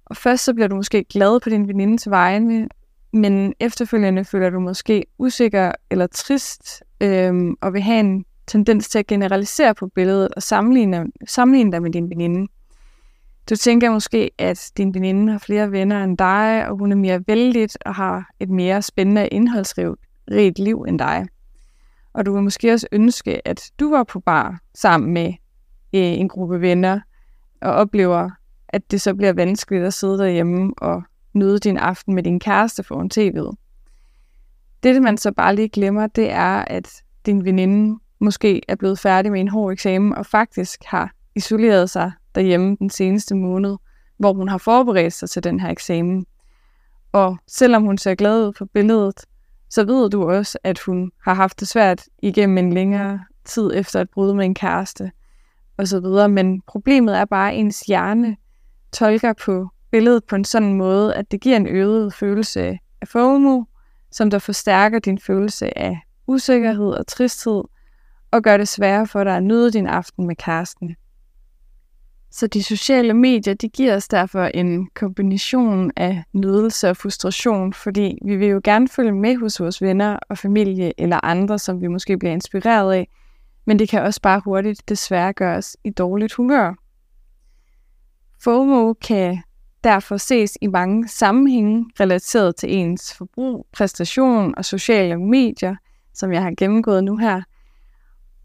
Og 0.05 0.17
først 0.17 0.43
så 0.43 0.53
bliver 0.53 0.67
du 0.67 0.75
måske 0.75 1.03
glad 1.03 1.39
på 1.39 1.49
din 1.49 1.67
venindes 1.67 2.09
vegne, 2.09 2.67
men 3.13 3.53
efterfølgende 3.59 4.25
føler 4.25 4.49
du 4.49 4.59
måske 4.59 5.05
usikker 5.17 5.71
eller 5.89 6.07
trist, 6.07 6.83
øhm, 7.01 7.55
og 7.61 7.73
vil 7.73 7.81
have 7.81 7.99
en 7.99 8.25
tendens 8.47 8.89
til 8.89 8.99
at 8.99 9.07
generalisere 9.07 9.75
på 9.75 9.87
billedet 9.87 10.27
og 10.35 10.43
sammenligne, 10.43 11.05
sammenligne 11.27 11.71
dig 11.71 11.81
med 11.81 11.91
din 11.91 12.09
veninde. 12.09 12.47
Du 13.49 13.55
tænker 13.55 13.91
måske, 13.91 14.31
at 14.37 14.71
din 14.77 14.93
veninde 14.93 15.31
har 15.31 15.39
flere 15.39 15.71
venner 15.71 16.03
end 16.03 16.17
dig, 16.17 16.67
og 16.69 16.77
hun 16.77 16.91
er 16.91 16.95
mere 16.95 17.23
vældig 17.27 17.69
og 17.85 17.95
har 17.95 18.29
et 18.39 18.49
mere 18.49 18.81
spændende 18.81 19.27
indholdsrigt 19.27 20.59
liv 20.59 20.85
end 20.87 20.99
dig. 20.99 21.25
Og 22.13 22.25
du 22.25 22.33
vil 22.33 22.43
måske 22.43 22.73
også 22.73 22.87
ønske, 22.91 23.47
at 23.47 23.71
du 23.79 23.89
var 23.89 24.03
på 24.03 24.19
bar 24.19 24.59
sammen 24.73 25.13
med 25.13 25.27
øh, 25.93 26.01
en 26.01 26.29
gruppe 26.29 26.61
venner, 26.61 26.99
og 27.61 27.73
oplever 27.73 28.29
at 28.75 28.91
det 28.91 29.01
så 29.01 29.15
bliver 29.15 29.33
vanskeligt 29.33 29.83
at 29.83 29.93
sidde 29.93 30.17
derhjemme 30.17 30.73
og 30.77 31.03
nyde 31.33 31.59
din 31.59 31.77
aften 31.77 32.15
med 32.15 32.23
din 32.23 32.39
kæreste 32.39 32.83
foran 32.83 33.09
tv'et. 33.13 33.55
Det, 34.83 35.01
man 35.01 35.17
så 35.17 35.31
bare 35.31 35.55
lige 35.55 35.69
glemmer, 35.69 36.07
det 36.07 36.31
er, 36.31 36.65
at 36.67 37.03
din 37.25 37.45
veninde 37.45 37.99
måske 38.19 38.61
er 38.67 38.75
blevet 38.75 38.99
færdig 38.99 39.31
med 39.31 39.39
en 39.39 39.47
hård 39.47 39.73
eksamen 39.73 40.15
og 40.15 40.25
faktisk 40.25 40.83
har 40.85 41.11
isoleret 41.35 41.89
sig 41.89 42.11
derhjemme 42.35 42.75
den 42.79 42.89
seneste 42.89 43.35
måned, 43.35 43.77
hvor 44.17 44.33
hun 44.33 44.49
har 44.49 44.57
forberedt 44.57 45.13
sig 45.13 45.29
til 45.29 45.43
den 45.43 45.59
her 45.59 45.69
eksamen. 45.69 46.25
Og 47.11 47.37
selvom 47.47 47.83
hun 47.83 47.97
ser 47.97 48.15
glad 48.15 48.47
ud 48.47 48.53
på 48.53 48.65
billedet, 48.65 49.25
så 49.69 49.85
ved 49.85 50.09
du 50.09 50.29
også, 50.29 50.57
at 50.63 50.79
hun 50.79 51.11
har 51.23 51.33
haft 51.33 51.59
det 51.59 51.67
svært 51.67 52.03
igennem 52.21 52.57
en 52.57 52.73
længere 52.73 53.19
tid 53.45 53.71
efter 53.75 53.99
at 53.99 54.09
bryde 54.09 54.35
med 54.35 54.45
en 54.45 54.55
kæreste 54.55 55.11
og 55.77 55.87
så 55.87 55.99
videre. 55.99 56.29
Men 56.29 56.61
problemet 56.61 57.17
er 57.17 57.25
bare, 57.25 57.51
at 57.51 57.59
ens 57.59 57.79
hjerne 57.79 58.37
tolker 58.95 59.33
på 59.33 59.69
billedet 59.91 60.23
på 60.23 60.35
en 60.35 60.45
sådan 60.45 60.73
måde, 60.73 61.15
at 61.15 61.31
det 61.31 61.41
giver 61.41 61.57
en 61.57 61.67
øget 61.67 62.13
følelse 62.13 62.79
af 63.01 63.07
FOMO, 63.07 63.63
som 64.11 64.29
der 64.29 64.39
forstærker 64.39 64.99
din 64.99 65.19
følelse 65.19 65.77
af 65.77 65.99
usikkerhed 66.27 66.87
og 66.87 67.07
tristhed, 67.07 67.63
og 68.31 68.41
gør 68.41 68.57
det 68.57 68.67
sværere 68.67 69.07
for 69.07 69.23
dig 69.23 69.37
at 69.37 69.43
nyde 69.43 69.71
din 69.71 69.87
aften 69.87 70.27
med 70.27 70.35
kæresten. 70.35 70.95
Så 72.31 72.47
de 72.47 72.63
sociale 72.63 73.13
medier, 73.13 73.53
de 73.53 73.69
giver 73.69 73.95
os 73.95 74.07
derfor 74.07 74.43
en 74.43 74.89
kombination 74.93 75.91
af 75.95 76.23
nydelse 76.33 76.89
og 76.89 76.97
frustration, 76.97 77.73
fordi 77.73 78.17
vi 78.25 78.35
vil 78.35 78.47
jo 78.47 78.61
gerne 78.63 78.87
følge 78.87 79.11
med 79.11 79.35
hos 79.37 79.59
vores 79.59 79.81
venner 79.81 80.19
og 80.29 80.37
familie 80.37 80.93
eller 80.97 81.25
andre, 81.25 81.59
som 81.59 81.81
vi 81.81 81.87
måske 81.87 82.17
bliver 82.17 82.33
inspireret 82.33 82.93
af, 82.93 83.07
men 83.65 83.79
det 83.79 83.89
kan 83.89 84.01
også 84.01 84.21
bare 84.21 84.41
hurtigt 84.45 84.89
desværre 84.89 85.33
gøre 85.33 85.57
os 85.57 85.77
i 85.83 85.89
dårligt 85.89 86.33
humør. 86.33 86.84
FOMO 88.43 88.93
kan 88.93 89.43
derfor 89.83 90.17
ses 90.17 90.57
i 90.61 90.67
mange 90.67 91.07
sammenhænge 91.07 91.85
relateret 91.99 92.55
til 92.55 92.73
ens 92.75 93.13
forbrug, 93.13 93.67
præstation 93.71 94.53
og 94.57 94.65
sociale 94.65 95.17
medier, 95.17 95.75
som 96.13 96.31
jeg 96.33 96.43
har 96.43 96.53
gennemgået 96.57 97.03
nu 97.03 97.17
her. 97.17 97.41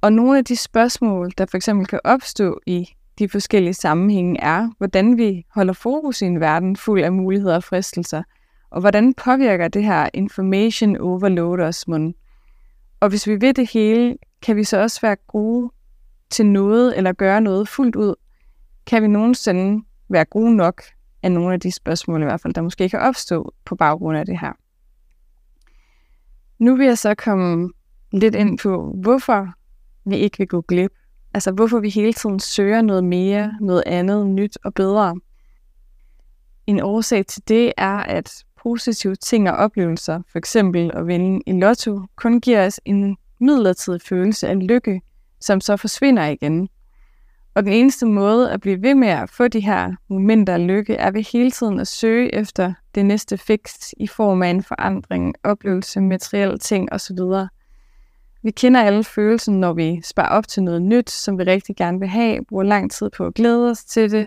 Og 0.00 0.12
nogle 0.12 0.38
af 0.38 0.44
de 0.44 0.56
spørgsmål, 0.56 1.30
der 1.38 1.46
for 1.46 1.56
eksempel 1.56 1.86
kan 1.86 2.00
opstå 2.04 2.60
i 2.66 2.88
de 3.18 3.28
forskellige 3.28 3.74
sammenhænge, 3.74 4.40
er, 4.40 4.68
hvordan 4.78 5.16
vi 5.16 5.46
holder 5.54 5.72
fokus 5.72 6.22
i 6.22 6.24
en 6.24 6.40
verden 6.40 6.76
fuld 6.76 7.02
af 7.02 7.12
muligheder 7.12 7.56
og 7.56 7.64
fristelser, 7.64 8.22
og 8.70 8.80
hvordan 8.80 9.14
påvirker 9.14 9.68
det 9.68 9.84
her 9.84 10.08
information 10.14 10.96
overload 10.96 11.60
os 11.60 11.88
mund. 11.88 12.14
Og 13.00 13.08
hvis 13.08 13.26
vi 13.26 13.40
ved 13.40 13.54
det 13.54 13.70
hele, 13.70 14.16
kan 14.42 14.56
vi 14.56 14.64
så 14.64 14.78
også 14.78 15.00
være 15.00 15.16
gode 15.16 15.70
til 16.30 16.46
noget 16.46 16.96
eller 16.96 17.12
gøre 17.12 17.40
noget 17.40 17.68
fuldt 17.68 17.96
ud? 17.96 18.14
Kan 18.86 19.02
vi 19.02 19.08
nogensinde 19.08 19.84
være 20.08 20.24
gode 20.24 20.56
nok 20.56 20.82
af 21.22 21.32
nogle 21.32 21.54
af 21.54 21.60
de 21.60 21.72
spørgsmål 21.72 22.22
i 22.22 22.24
hvert 22.24 22.40
fald, 22.40 22.54
der 22.54 22.62
måske 22.62 22.88
kan 22.88 23.00
opstå 23.00 23.54
på 23.64 23.74
baggrund 23.76 24.18
af 24.18 24.26
det 24.26 24.40
her? 24.40 24.52
Nu 26.58 26.76
vil 26.76 26.86
jeg 26.86 26.98
så 26.98 27.14
komme 27.14 27.70
lidt 28.12 28.34
ind 28.34 28.58
på, 28.58 28.94
hvorfor 29.02 29.48
vi 30.04 30.16
ikke 30.16 30.38
vil 30.38 30.48
gå 30.48 30.60
glip. 30.60 30.92
Altså 31.34 31.52
hvorfor 31.52 31.80
vi 31.80 31.88
hele 31.88 32.12
tiden 32.12 32.40
søger 32.40 32.82
noget 32.82 33.04
mere, 33.04 33.52
noget 33.60 33.82
andet, 33.86 34.26
nyt 34.26 34.58
og 34.64 34.74
bedre. 34.74 35.20
En 36.66 36.80
årsag 36.80 37.26
til 37.26 37.48
det 37.48 37.72
er, 37.76 37.96
at 37.96 38.44
positive 38.62 39.16
ting 39.16 39.50
og 39.50 39.56
oplevelser, 39.56 40.22
for 40.32 40.38
eksempel 40.38 40.90
at 40.94 41.06
vinde 41.06 41.42
i 41.46 41.52
lotto, 41.52 42.02
kun 42.16 42.40
giver 42.40 42.66
os 42.66 42.80
en 42.84 43.16
midlertidig 43.40 44.02
følelse 44.02 44.48
af 44.48 44.68
lykke, 44.68 45.00
som 45.40 45.60
så 45.60 45.76
forsvinder 45.76 46.26
igen. 46.26 46.68
Og 47.54 47.64
den 47.64 47.72
eneste 47.72 48.06
måde 48.06 48.50
at 48.50 48.60
blive 48.60 48.82
ved 48.82 48.94
med 48.94 49.08
at 49.08 49.30
få 49.30 49.48
de 49.48 49.60
her 49.60 49.92
momenter 50.08 50.54
af 50.54 50.66
lykke, 50.66 50.94
er 50.94 51.10
ved 51.10 51.22
hele 51.32 51.50
tiden 51.50 51.80
at 51.80 51.88
søge 51.88 52.34
efter 52.34 52.72
det 52.94 53.06
næste 53.06 53.38
fix 53.38 53.92
i 53.96 54.06
form 54.06 54.42
af 54.42 54.48
en 54.48 54.62
forandring, 54.62 55.34
oplevelse, 55.44 56.00
materielle 56.00 56.58
ting 56.58 56.92
osv. 56.92 57.18
Vi 58.42 58.50
kender 58.50 58.82
alle 58.82 59.04
følelsen, 59.04 59.60
når 59.60 59.72
vi 59.72 60.00
sparer 60.04 60.28
op 60.28 60.48
til 60.48 60.62
noget 60.62 60.82
nyt, 60.82 61.10
som 61.10 61.38
vi 61.38 61.44
rigtig 61.44 61.76
gerne 61.76 61.98
vil 61.98 62.08
have, 62.08 62.44
bruger 62.48 62.64
lang 62.64 62.90
tid 62.90 63.10
på 63.16 63.26
at 63.26 63.34
glæde 63.34 63.70
os 63.70 63.84
til 63.84 64.10
det, 64.10 64.26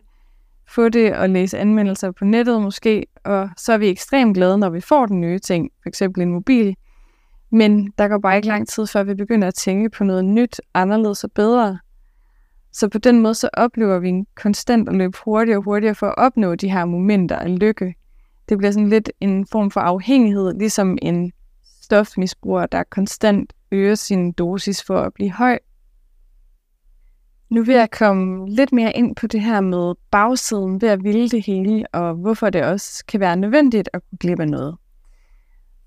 få 0.67 0.89
det 0.89 1.15
og 1.15 1.29
læse 1.29 1.57
anmeldelser 1.57 2.11
på 2.11 2.25
nettet 2.25 2.61
måske, 2.61 3.05
og 3.23 3.49
så 3.57 3.73
er 3.73 3.77
vi 3.77 3.89
ekstremt 3.89 4.35
glade, 4.35 4.57
når 4.57 4.69
vi 4.69 4.81
får 4.81 5.05
den 5.05 5.21
nye 5.21 5.39
ting, 5.39 5.69
f.eks. 5.83 6.01
en 6.01 6.31
mobil, 6.31 6.75
men 7.51 7.93
der 7.97 8.07
går 8.07 8.17
bare 8.17 8.35
ikke 8.35 8.47
lang 8.47 8.67
tid, 8.67 8.87
før 8.87 9.03
vi 9.03 9.15
begynder 9.15 9.47
at 9.47 9.53
tænke 9.53 9.89
på 9.89 10.03
noget 10.03 10.25
nyt, 10.25 10.61
anderledes 10.73 11.23
og 11.23 11.31
bedre. 11.31 11.79
Så 12.73 12.89
på 12.89 12.97
den 12.97 13.21
måde 13.21 13.35
så 13.35 13.49
oplever 13.53 13.99
vi 13.99 14.09
en 14.09 14.27
konstant 14.35 14.89
at 14.89 14.95
løbe 14.95 15.17
hurtigere 15.25 15.57
og 15.57 15.63
hurtigere 15.63 15.95
for 15.95 16.07
at 16.07 16.15
opnå 16.17 16.55
de 16.55 16.71
her 16.71 16.85
momenter 16.85 17.35
af 17.35 17.59
lykke. 17.59 17.95
Det 18.49 18.57
bliver 18.57 18.71
sådan 18.71 18.89
lidt 18.89 19.11
en 19.19 19.47
form 19.47 19.71
for 19.71 19.79
afhængighed, 19.79 20.53
ligesom 20.53 20.97
en 21.01 21.31
stofmisbruger, 21.81 22.65
der 22.65 22.83
konstant 22.83 23.53
øger 23.71 23.95
sin 23.95 24.31
dosis 24.31 24.83
for 24.83 25.01
at 25.01 25.13
blive 25.13 25.31
høj. 25.31 25.59
Nu 27.49 27.63
vil 27.63 27.75
jeg 27.75 27.91
komme 27.91 28.49
lidt 28.49 28.71
mere 28.71 28.93
ind 28.93 29.15
på 29.15 29.27
det 29.27 29.41
her 29.41 29.61
med 29.61 29.93
bagsiden 30.11 30.81
ved 30.81 30.89
at 30.89 31.03
ville 31.03 31.29
det 31.29 31.45
hele, 31.45 31.85
og 31.93 32.13
hvorfor 32.13 32.49
det 32.49 32.63
også 32.63 33.05
kan 33.05 33.19
være 33.19 33.35
nødvendigt 33.35 33.89
at 33.93 34.01
kunne 34.09 34.17
glippe 34.17 34.45
noget. 34.45 34.75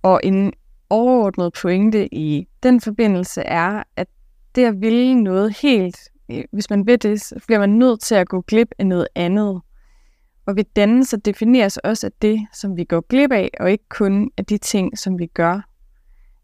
Og 0.03 0.21
en 0.25 0.53
overordnet 0.91 1.53
pointe 1.63 2.15
i 2.15 2.49
den 2.63 2.81
forbindelse 2.81 3.43
er, 3.43 3.83
at 3.97 4.09
det 4.55 4.65
at 4.65 4.81
ville 4.81 5.15
noget 5.15 5.57
helt, 5.63 5.99
Øh, 6.31 6.45
hvis 6.53 6.71
man 6.71 6.87
ved 6.87 6.99
det, 6.99 7.21
så 7.21 7.43
bliver 7.47 7.59
man 7.59 7.71
nødt 7.71 8.01
til 8.01 8.15
at 8.15 8.29
gå 8.29 8.41
glip 8.41 8.69
af 8.79 8.87
noget 8.87 9.09
andet. 9.15 9.61
Og 10.47 10.57
ved 10.57 10.65
dannelse 10.77 11.17
defineres 11.17 11.77
også 11.77 12.07
af 12.07 12.13
det, 12.23 12.47
som 12.53 12.77
vi 12.77 12.85
går 12.85 13.01
glip 13.01 13.33
af, 13.33 13.51
og 13.61 13.71
ikke 13.71 13.89
kun 13.89 14.31
af 14.37 14.45
de 14.45 14.59
ting, 14.59 14.99
som 14.99 15.19
vi 15.19 15.27
gør. 15.27 15.61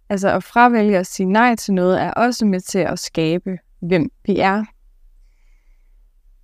Altså 0.09 0.29
at 0.29 0.45
fravælge 0.45 0.99
at 0.99 1.07
sige 1.07 1.27
nej 1.27 1.57
til 1.57 1.75
noget, 1.75 2.01
er 2.01 2.11
også 2.11 2.47
med 2.47 2.61
til 2.61 2.79
at 2.79 2.99
skabe, 2.99 3.59
hvem 3.81 4.11
vi 4.27 4.39
er. 4.39 4.65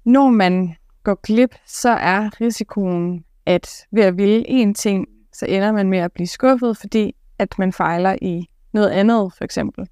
Når 0.04 0.30
man 0.30 0.75
går 1.02 1.21
glip, 1.23 1.54
så 1.66 1.90
er 1.90 2.40
risikoen, 2.40 3.25
at 3.47 3.87
ved 3.90 4.02
at 4.02 4.16
ville 4.16 4.49
en 4.49 4.75
ting, 4.75 5.07
så 5.33 5.47
ender 5.47 5.73
man 5.73 5.88
med 5.90 5.99
at 5.99 6.12
blive 6.12 6.26
skuffet, 6.26 6.76
fordi 6.76 7.14
at 7.38 7.59
man 7.59 7.73
fejler 7.73 8.16
i 8.23 8.49
noget 8.73 8.90
andet, 8.90 9.33
for 9.38 9.45
eksempel. 9.45 9.88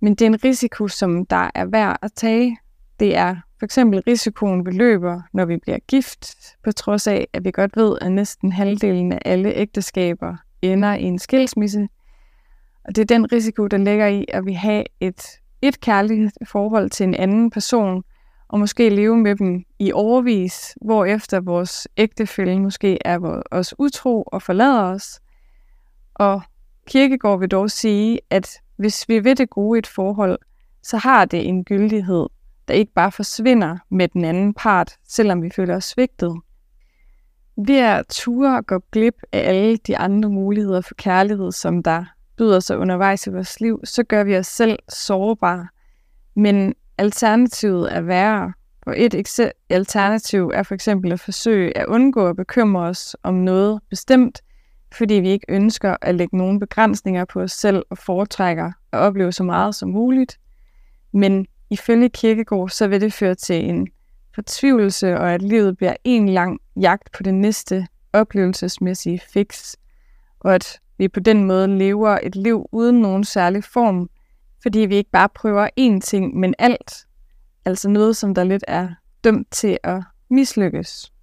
Men 0.00 0.14
det 0.14 0.22
er 0.22 0.26
en 0.26 0.44
risiko, 0.44 0.88
som 0.88 1.26
der 1.26 1.50
er 1.54 1.64
værd 1.64 1.98
at 2.02 2.12
tage. 2.12 2.58
Det 3.00 3.16
er 3.16 3.36
for 3.58 3.64
eksempel 3.64 4.02
risikoen, 4.06 4.66
vi 4.66 4.70
løber, 4.70 5.20
når 5.32 5.44
vi 5.44 5.56
bliver 5.56 5.78
gift, 5.88 6.34
på 6.64 6.72
trods 6.72 7.06
af, 7.06 7.28
at 7.32 7.44
vi 7.44 7.50
godt 7.50 7.76
ved, 7.76 7.98
at 8.00 8.12
næsten 8.12 8.52
halvdelen 8.52 9.12
af 9.12 9.18
alle 9.24 9.54
ægteskaber 9.54 10.36
ender 10.62 10.94
i 10.94 11.02
en 11.02 11.18
skilsmisse. 11.18 11.88
Og 12.84 12.96
det 12.96 13.02
er 13.02 13.16
den 13.16 13.32
risiko, 13.32 13.66
der 13.66 13.76
ligger 13.76 14.06
i, 14.06 14.24
at 14.28 14.46
vi 14.46 14.52
har 14.52 14.84
et, 15.00 15.22
et 15.62 15.80
kærligt 15.80 16.32
forhold 16.48 16.90
til 16.90 17.04
en 17.04 17.14
anden 17.14 17.50
person, 17.50 18.04
og 18.48 18.58
måske 18.58 18.90
leve 18.90 19.16
med 19.16 19.36
dem 19.36 19.64
i 19.78 19.92
overvis, 19.92 20.76
hvor 20.80 21.04
efter 21.04 21.40
vores 21.40 21.88
ægtefælde 21.96 22.60
måske 22.60 22.98
er 23.04 23.42
os 23.50 23.74
utro 23.78 24.22
og 24.22 24.42
forlader 24.42 24.82
os, 24.82 25.20
og 26.14 26.42
Kirkegård 26.86 27.38
vil 27.38 27.50
dog 27.50 27.70
sige, 27.70 28.20
at 28.30 28.60
hvis 28.76 29.08
vi 29.08 29.24
ved 29.24 29.34
det 29.36 29.50
gode 29.50 29.76
i 29.76 29.78
et 29.78 29.86
forhold, 29.86 30.38
så 30.82 30.96
har 30.96 31.24
det 31.24 31.48
en 31.48 31.64
gyldighed, 31.64 32.26
der 32.68 32.74
ikke 32.74 32.92
bare 32.92 33.12
forsvinder 33.12 33.78
med 33.90 34.08
den 34.08 34.24
anden 34.24 34.54
part, 34.54 34.92
selvom 35.08 35.42
vi 35.42 35.50
føler 35.50 35.76
os 35.76 35.84
svigtet. 35.84 36.40
Ved 37.66 37.78
at 37.78 38.06
ture 38.08 38.56
og 38.56 38.66
gå 38.66 38.78
glip 38.92 39.14
af 39.32 39.48
alle 39.48 39.76
de 39.76 39.96
andre 39.96 40.28
muligheder 40.28 40.80
for 40.80 40.94
kærlighed, 40.94 41.52
som 41.52 41.82
der 41.82 42.04
byder 42.36 42.60
sig 42.60 42.78
undervejs 42.78 43.26
i 43.26 43.30
vores 43.30 43.60
liv, 43.60 43.80
så 43.84 44.02
gør 44.02 44.24
vi 44.24 44.36
os 44.36 44.46
selv 44.46 44.78
sårbare. 44.88 45.68
Men 46.36 46.74
alternativet 46.98 47.96
er 47.96 48.00
værre. 48.00 48.52
Og 48.86 49.00
et 49.00 49.40
alternativ 49.70 50.50
er 50.54 50.62
for 50.62 50.74
eksempel 50.74 51.12
at 51.12 51.20
forsøge 51.20 51.78
at 51.78 51.86
undgå 51.86 52.28
at 52.28 52.36
bekymre 52.36 52.82
os 52.82 53.16
om 53.22 53.34
noget 53.34 53.80
bestemt, 53.90 54.42
fordi 54.94 55.14
vi 55.14 55.28
ikke 55.28 55.46
ønsker 55.48 55.96
at 56.02 56.14
lægge 56.14 56.36
nogen 56.36 56.60
begrænsninger 56.60 57.24
på 57.24 57.40
os 57.40 57.52
selv 57.52 57.82
og 57.90 57.98
foretrækker 57.98 58.72
at 58.92 58.98
opleve 58.98 59.32
så 59.32 59.44
meget 59.44 59.74
som 59.74 59.88
muligt. 59.88 60.38
Men 61.12 61.46
ifølge 61.70 62.08
Kirkegaard, 62.08 62.68
så 62.68 62.88
vil 62.88 63.00
det 63.00 63.12
føre 63.12 63.34
til 63.34 63.64
en 63.64 63.88
fortvivlelse, 64.34 65.18
og 65.18 65.32
at 65.32 65.42
livet 65.42 65.76
bliver 65.76 65.96
en 66.04 66.28
lang 66.28 66.60
jagt 66.80 67.12
på 67.12 67.22
det 67.22 67.34
næste 67.34 67.86
oplevelsesmæssige 68.12 69.20
fix, 69.32 69.74
og 70.40 70.54
at 70.54 70.80
vi 70.98 71.08
på 71.08 71.20
den 71.20 71.44
måde 71.44 71.78
lever 71.78 72.18
et 72.22 72.36
liv 72.36 72.68
uden 72.72 73.00
nogen 73.00 73.24
særlig 73.24 73.64
form, 73.64 74.10
fordi 74.62 74.78
vi 74.78 74.96
ikke 74.96 75.10
bare 75.10 75.28
prøver 75.28 75.68
én 75.80 76.00
ting, 76.00 76.36
men 76.36 76.54
alt. 76.58 77.06
Altså 77.64 77.88
noget, 77.88 78.16
som 78.16 78.34
der 78.34 78.44
lidt 78.44 78.64
er 78.68 78.88
dømt 79.24 79.50
til 79.50 79.78
at 79.82 80.02
mislykkes. 80.30 81.13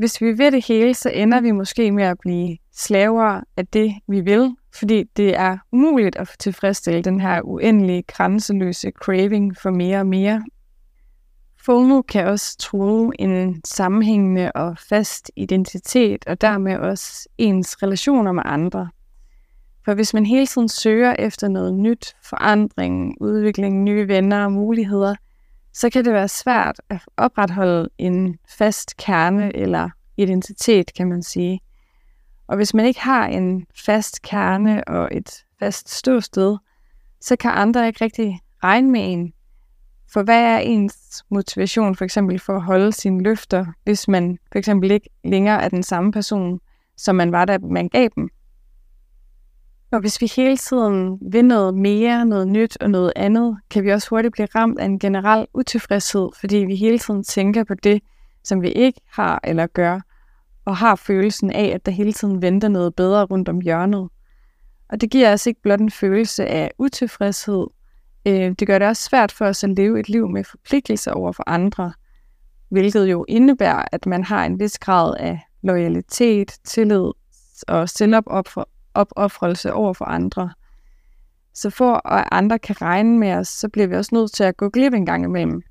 Hvis 0.00 0.20
vi 0.20 0.38
ved 0.38 0.52
det 0.52 0.66
hele, 0.66 0.94
så 0.94 1.10
ender 1.10 1.40
vi 1.40 1.50
måske 1.50 1.92
med 1.92 2.04
at 2.04 2.18
blive 2.18 2.56
slaver 2.72 3.40
af 3.56 3.66
det, 3.66 3.94
vi 4.08 4.20
vil, 4.20 4.56
fordi 4.74 5.04
det 5.16 5.36
er 5.36 5.58
umuligt 5.72 6.16
at 6.16 6.30
tilfredsstille 6.38 7.02
den 7.02 7.20
her 7.20 7.40
uendelige, 7.44 8.02
grænseløse 8.02 8.90
craving 8.90 9.56
for 9.56 9.70
mere 9.70 9.98
og 9.98 10.06
mere. 10.06 10.44
FOMO 11.64 12.02
kan 12.02 12.26
også 12.26 12.56
true 12.58 13.20
en 13.20 13.60
sammenhængende 13.64 14.52
og 14.52 14.78
fast 14.88 15.30
identitet, 15.36 16.26
og 16.26 16.40
dermed 16.40 16.76
også 16.76 17.28
ens 17.38 17.82
relationer 17.82 18.32
med 18.32 18.42
andre. 18.46 18.88
For 19.84 19.94
hvis 19.94 20.14
man 20.14 20.26
hele 20.26 20.46
tiden 20.46 20.68
søger 20.68 21.14
efter 21.18 21.48
noget 21.48 21.74
nyt, 21.74 22.16
forandring, 22.24 23.14
udvikling, 23.20 23.82
nye 23.82 24.08
venner 24.08 24.44
og 24.44 24.52
muligheder– 24.52 25.14
så 25.72 25.90
kan 25.90 26.04
det 26.04 26.12
være 26.12 26.28
svært 26.28 26.80
at 26.88 27.00
opretholde 27.16 27.88
en 27.98 28.38
fast 28.48 28.96
kerne 28.96 29.56
eller 29.56 29.90
identitet, 30.16 30.94
kan 30.94 31.08
man 31.08 31.22
sige. 31.22 31.60
Og 32.46 32.56
hvis 32.56 32.74
man 32.74 32.86
ikke 32.86 33.00
har 33.00 33.26
en 33.26 33.66
fast 33.84 34.22
kerne 34.22 34.88
og 34.88 35.08
et 35.12 35.44
fast 35.58 35.90
ståsted, 35.90 36.56
så 37.20 37.36
kan 37.36 37.50
andre 37.50 37.86
ikke 37.86 38.04
rigtig 38.04 38.40
regne 38.64 38.90
med 38.90 39.12
en. 39.12 39.32
For 40.12 40.22
hvad 40.22 40.42
er 40.42 40.58
ens 40.58 41.24
motivation 41.30 41.96
for 41.96 42.04
eksempel 42.04 42.38
for 42.38 42.56
at 42.56 42.62
holde 42.62 42.92
sine 42.92 43.22
løfter, 43.22 43.66
hvis 43.84 44.08
man 44.08 44.38
for 44.52 44.58
eksempel 44.58 44.90
ikke 44.90 45.10
længere 45.24 45.62
er 45.62 45.68
den 45.68 45.82
samme 45.82 46.12
person, 46.12 46.60
som 46.96 47.16
man 47.16 47.32
var, 47.32 47.44
da 47.44 47.58
man 47.58 47.88
gav 47.88 48.08
dem? 48.16 48.28
Og 49.92 50.00
hvis 50.00 50.20
vi 50.20 50.30
hele 50.36 50.56
tiden 50.56 51.18
vil 51.32 51.44
noget 51.44 51.74
mere, 51.74 52.26
noget 52.26 52.48
nyt 52.48 52.76
og 52.80 52.90
noget 52.90 53.12
andet, 53.16 53.58
kan 53.70 53.84
vi 53.84 53.90
også 53.90 54.10
hurtigt 54.10 54.32
blive 54.32 54.48
ramt 54.54 54.78
af 54.78 54.84
en 54.84 54.98
generel 54.98 55.46
utilfredshed, 55.54 56.28
fordi 56.40 56.56
vi 56.56 56.76
hele 56.76 56.98
tiden 56.98 57.24
tænker 57.24 57.64
på 57.64 57.74
det, 57.74 58.02
som 58.44 58.62
vi 58.62 58.68
ikke 58.68 59.00
har 59.12 59.40
eller 59.44 59.66
gør, 59.66 60.00
og 60.64 60.76
har 60.76 60.94
følelsen 60.94 61.50
af, 61.50 61.70
at 61.74 61.86
der 61.86 61.92
hele 61.92 62.12
tiden 62.12 62.42
venter 62.42 62.68
noget 62.68 62.94
bedre 62.94 63.24
rundt 63.24 63.48
om 63.48 63.60
hjørnet. 63.60 64.08
Og 64.88 65.00
det 65.00 65.10
giver 65.10 65.32
os 65.32 65.46
ikke 65.46 65.62
blot 65.62 65.80
en 65.80 65.90
følelse 65.90 66.46
af 66.46 66.70
utilfredshed, 66.78 67.66
øh, 68.26 68.54
det 68.58 68.66
gør 68.66 68.78
det 68.78 68.88
også 68.88 69.02
svært 69.02 69.32
for 69.32 69.44
os 69.44 69.64
at 69.64 69.70
leve 69.70 70.00
et 70.00 70.08
liv 70.08 70.28
med 70.28 70.44
forpligtelser 70.44 71.12
over 71.12 71.32
for 71.32 71.44
andre, 71.46 71.92
hvilket 72.68 73.06
jo 73.06 73.24
indebærer, 73.28 73.84
at 73.92 74.06
man 74.06 74.24
har 74.24 74.44
en 74.44 74.60
vis 74.60 74.78
grad 74.78 75.14
af 75.18 75.40
loyalitet, 75.62 76.52
tillid 76.64 77.10
og 77.68 77.88
opoffrelse 78.94 79.72
over 79.72 79.92
for 79.92 80.04
andre. 80.04 80.50
Så 81.54 81.70
for 81.70 82.08
at 82.08 82.28
andre 82.32 82.58
kan 82.58 82.82
regne 82.82 83.18
med 83.18 83.32
os, 83.32 83.48
så 83.48 83.68
bliver 83.68 83.86
vi 83.86 83.96
også 83.96 84.14
nødt 84.14 84.32
til 84.32 84.44
at 84.44 84.56
gå 84.56 84.68
glip 84.68 84.94
en 84.94 85.06
gang 85.06 85.24
imellem. 85.24 85.62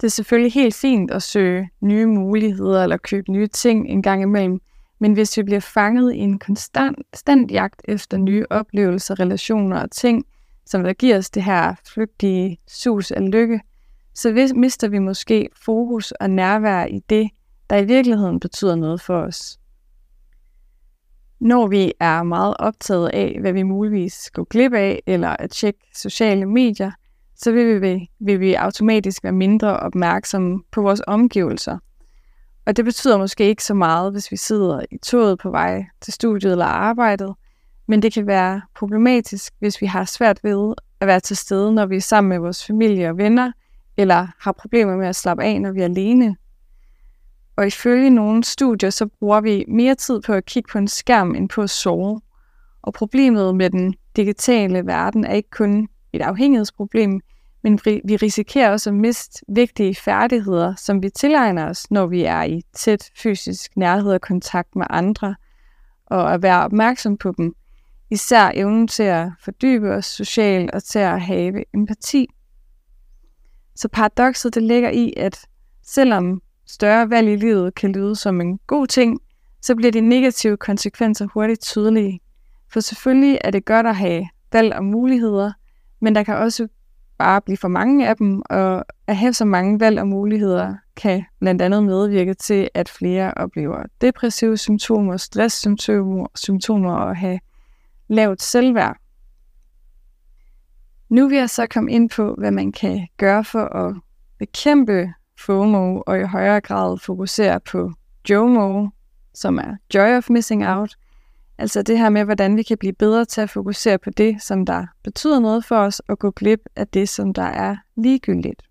Det 0.00 0.06
er 0.06 0.10
selvfølgelig 0.10 0.52
helt 0.52 0.74
fint 0.74 1.10
at 1.10 1.22
søge 1.22 1.70
nye 1.80 2.06
muligheder 2.06 2.82
eller 2.82 2.96
købe 2.96 3.32
nye 3.32 3.46
ting 3.46 3.88
en 3.88 4.02
gang 4.02 4.22
imellem, 4.22 4.60
men 4.98 5.12
hvis 5.12 5.36
vi 5.36 5.42
bliver 5.42 5.60
fanget 5.60 6.14
i 6.14 6.18
en 6.18 6.38
konstant, 6.38 6.96
konstant 7.12 7.50
jagt 7.50 7.82
efter 7.84 8.16
nye 8.16 8.44
oplevelser, 8.50 9.20
relationer 9.20 9.80
og 9.80 9.90
ting, 9.90 10.24
som 10.66 10.82
der 10.82 10.92
giver 10.92 11.18
os 11.18 11.30
det 11.30 11.42
her 11.42 11.74
flygtige 11.94 12.58
sus 12.68 13.10
af 13.10 13.30
lykke, 13.30 13.60
så 14.14 14.52
mister 14.56 14.88
vi 14.88 14.98
måske 14.98 15.48
fokus 15.64 16.12
og 16.12 16.30
nærvær 16.30 16.84
i 16.84 17.00
det, 17.10 17.30
der 17.70 17.76
i 17.76 17.84
virkeligheden 17.84 18.40
betyder 18.40 18.74
noget 18.74 19.00
for 19.00 19.16
os. 19.16 19.58
Når 21.42 21.66
vi 21.66 21.92
er 22.00 22.22
meget 22.22 22.54
optaget 22.58 23.08
af, 23.08 23.36
hvad 23.40 23.52
vi 23.52 23.62
muligvis 23.62 24.30
går 24.30 24.44
glip 24.44 24.72
af, 24.72 25.02
eller 25.06 25.28
at 25.28 25.50
tjekke 25.50 25.80
sociale 25.94 26.46
medier, 26.46 26.90
så 27.36 27.52
vil 27.52 27.82
vi, 27.82 28.10
vil 28.20 28.40
vi 28.40 28.54
automatisk 28.54 29.24
være 29.24 29.32
mindre 29.32 29.76
opmærksomme 29.76 30.62
på 30.72 30.82
vores 30.82 31.02
omgivelser. 31.06 31.78
Og 32.66 32.76
det 32.76 32.84
betyder 32.84 33.18
måske 33.18 33.48
ikke 33.48 33.64
så 33.64 33.74
meget, 33.74 34.12
hvis 34.12 34.30
vi 34.30 34.36
sidder 34.36 34.80
i 34.90 34.98
toget 34.98 35.38
på 35.38 35.50
vej 35.50 35.84
til 36.00 36.12
studiet 36.12 36.52
eller 36.52 36.64
arbejdet, 36.64 37.34
men 37.88 38.02
det 38.02 38.12
kan 38.12 38.26
være 38.26 38.62
problematisk, 38.74 39.52
hvis 39.58 39.80
vi 39.80 39.86
har 39.86 40.04
svært 40.04 40.44
ved 40.44 40.74
at 41.00 41.06
være 41.06 41.20
til 41.20 41.36
stede, 41.36 41.74
når 41.74 41.86
vi 41.86 41.96
er 41.96 42.00
sammen 42.00 42.28
med 42.28 42.38
vores 42.38 42.66
familie 42.66 43.08
og 43.08 43.18
venner, 43.18 43.52
eller 43.96 44.26
har 44.40 44.52
problemer 44.52 44.96
med 44.96 45.06
at 45.06 45.16
slappe 45.16 45.44
af, 45.44 45.60
når 45.60 45.72
vi 45.72 45.80
er 45.80 45.84
alene. 45.84 46.36
Og 47.56 47.66
ifølge 47.66 48.10
nogle 48.10 48.44
studier, 48.44 48.90
så 48.90 49.06
bruger 49.06 49.40
vi 49.40 49.64
mere 49.68 49.94
tid 49.94 50.20
på 50.20 50.32
at 50.32 50.46
kigge 50.46 50.68
på 50.72 50.78
en 50.78 50.88
skærm 50.88 51.34
end 51.34 51.48
på 51.48 51.62
at 51.62 51.70
sove. 51.70 52.20
Og 52.82 52.92
problemet 52.92 53.56
med 53.56 53.70
den 53.70 53.94
digitale 54.16 54.86
verden 54.86 55.24
er 55.24 55.32
ikke 55.32 55.50
kun 55.50 55.88
et 56.12 56.22
afhængighedsproblem, 56.22 57.20
men 57.62 57.80
vi 57.84 58.16
risikerer 58.16 58.70
også 58.70 58.90
at 58.90 58.96
miste 58.96 59.44
vigtige 59.48 59.94
færdigheder, 59.94 60.74
som 60.74 61.02
vi 61.02 61.10
tilegner 61.10 61.68
os, 61.68 61.90
når 61.90 62.06
vi 62.06 62.24
er 62.24 62.42
i 62.42 62.62
tæt 62.76 63.10
fysisk 63.16 63.76
nærhed 63.76 64.12
og 64.12 64.20
kontakt 64.20 64.76
med 64.76 64.86
andre, 64.90 65.34
og 66.06 66.34
at 66.34 66.42
være 66.42 66.64
opmærksom 66.64 67.16
på 67.16 67.34
dem, 67.36 67.54
især 68.10 68.50
evnen 68.54 68.88
til 68.88 69.02
at 69.02 69.28
fordybe 69.44 69.90
os 69.90 70.06
socialt 70.06 70.70
og 70.70 70.84
til 70.84 70.98
at 70.98 71.20
have 71.20 71.64
empati. 71.74 72.26
Så 73.76 73.88
paradokset 73.88 74.54
det 74.54 74.62
ligger 74.62 74.90
i, 74.90 75.12
at 75.16 75.46
selvom 75.82 76.42
større 76.66 77.10
valg 77.10 77.28
i 77.28 77.36
livet 77.36 77.74
kan 77.74 77.92
lyde 77.92 78.16
som 78.16 78.40
en 78.40 78.58
god 78.66 78.86
ting, 78.86 79.20
så 79.62 79.74
bliver 79.76 79.92
de 79.92 80.00
negative 80.00 80.56
konsekvenser 80.56 81.26
hurtigt 81.34 81.60
tydelige. 81.60 82.20
For 82.72 82.80
selvfølgelig 82.80 83.38
er 83.44 83.50
det 83.50 83.64
godt 83.64 83.86
at 83.86 83.96
have 83.96 84.28
valg 84.52 84.74
og 84.74 84.84
muligheder, 84.84 85.52
men 86.00 86.14
der 86.14 86.22
kan 86.22 86.36
også 86.36 86.68
bare 87.18 87.40
blive 87.40 87.56
for 87.56 87.68
mange 87.68 88.08
af 88.08 88.16
dem, 88.16 88.42
og 88.50 88.84
at 89.06 89.16
have 89.16 89.32
så 89.32 89.44
mange 89.44 89.80
valg 89.80 90.00
og 90.00 90.08
muligheder 90.08 90.74
kan 90.96 91.24
blandt 91.40 91.62
andet 91.62 91.84
medvirke 91.84 92.34
til, 92.34 92.68
at 92.74 92.88
flere 92.88 93.34
oplever 93.34 93.82
depressive 94.00 94.56
symptomer, 94.56 95.16
stresssymptomer 95.16 96.26
symptomer 96.34 96.94
og 96.94 97.16
have 97.16 97.40
lavt 98.08 98.42
selvværd. 98.42 98.96
Nu 101.08 101.28
vil 101.28 101.38
jeg 101.38 101.50
så 101.50 101.66
komme 101.66 101.92
ind 101.92 102.10
på, 102.10 102.34
hvad 102.38 102.50
man 102.50 102.72
kan 102.72 103.08
gøre 103.16 103.44
for 103.44 103.64
at 103.64 103.94
bekæmpe 104.38 105.12
FOMO 105.46 106.02
og 106.06 106.20
i 106.20 106.22
højere 106.22 106.60
grad 106.60 106.98
fokusere 106.98 107.60
på 107.60 107.92
JOMO, 108.30 108.88
som 109.34 109.58
er 109.58 109.76
Joy 109.94 110.16
of 110.16 110.30
Missing 110.30 110.66
Out. 110.66 110.96
Altså 111.58 111.82
det 111.82 111.98
her 111.98 112.08
med, 112.08 112.24
hvordan 112.24 112.56
vi 112.56 112.62
kan 112.62 112.78
blive 112.78 112.92
bedre 112.92 113.24
til 113.24 113.40
at 113.40 113.50
fokusere 113.50 113.98
på 113.98 114.10
det, 114.10 114.42
som 114.42 114.66
der 114.66 114.86
betyder 115.04 115.40
noget 115.40 115.64
for 115.64 115.76
os, 115.76 116.00
og 116.00 116.18
gå 116.18 116.30
glip 116.30 116.60
af 116.76 116.88
det, 116.88 117.08
som 117.08 117.34
der 117.34 117.42
er 117.42 117.76
ligegyldigt. 117.96 118.62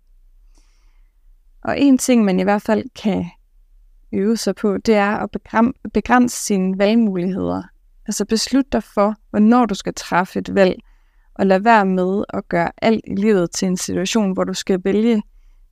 Og 1.64 1.80
en 1.80 1.98
ting, 1.98 2.24
man 2.24 2.40
i 2.40 2.42
hvert 2.42 2.62
fald 2.62 2.84
kan 3.02 3.24
øve 4.12 4.36
sig 4.36 4.54
på, 4.54 4.78
det 4.78 4.94
er 4.94 5.16
at 5.16 5.30
begrænse 5.94 6.36
sine 6.36 6.78
valgmuligheder. 6.78 7.62
Altså 8.06 8.24
beslut 8.24 8.72
dig 8.72 8.82
for, 8.82 9.14
hvornår 9.30 9.66
du 9.66 9.74
skal 9.74 9.94
træffe 9.94 10.38
et 10.38 10.54
valg, 10.54 10.80
og 11.34 11.46
lad 11.46 11.60
være 11.60 11.86
med 11.86 12.24
at 12.28 12.48
gøre 12.48 12.70
alt 12.82 13.04
i 13.06 13.14
livet 13.14 13.50
til 13.50 13.68
en 13.68 13.76
situation, 13.76 14.32
hvor 14.32 14.44
du 14.44 14.54
skal 14.54 14.80
vælge, 14.84 15.22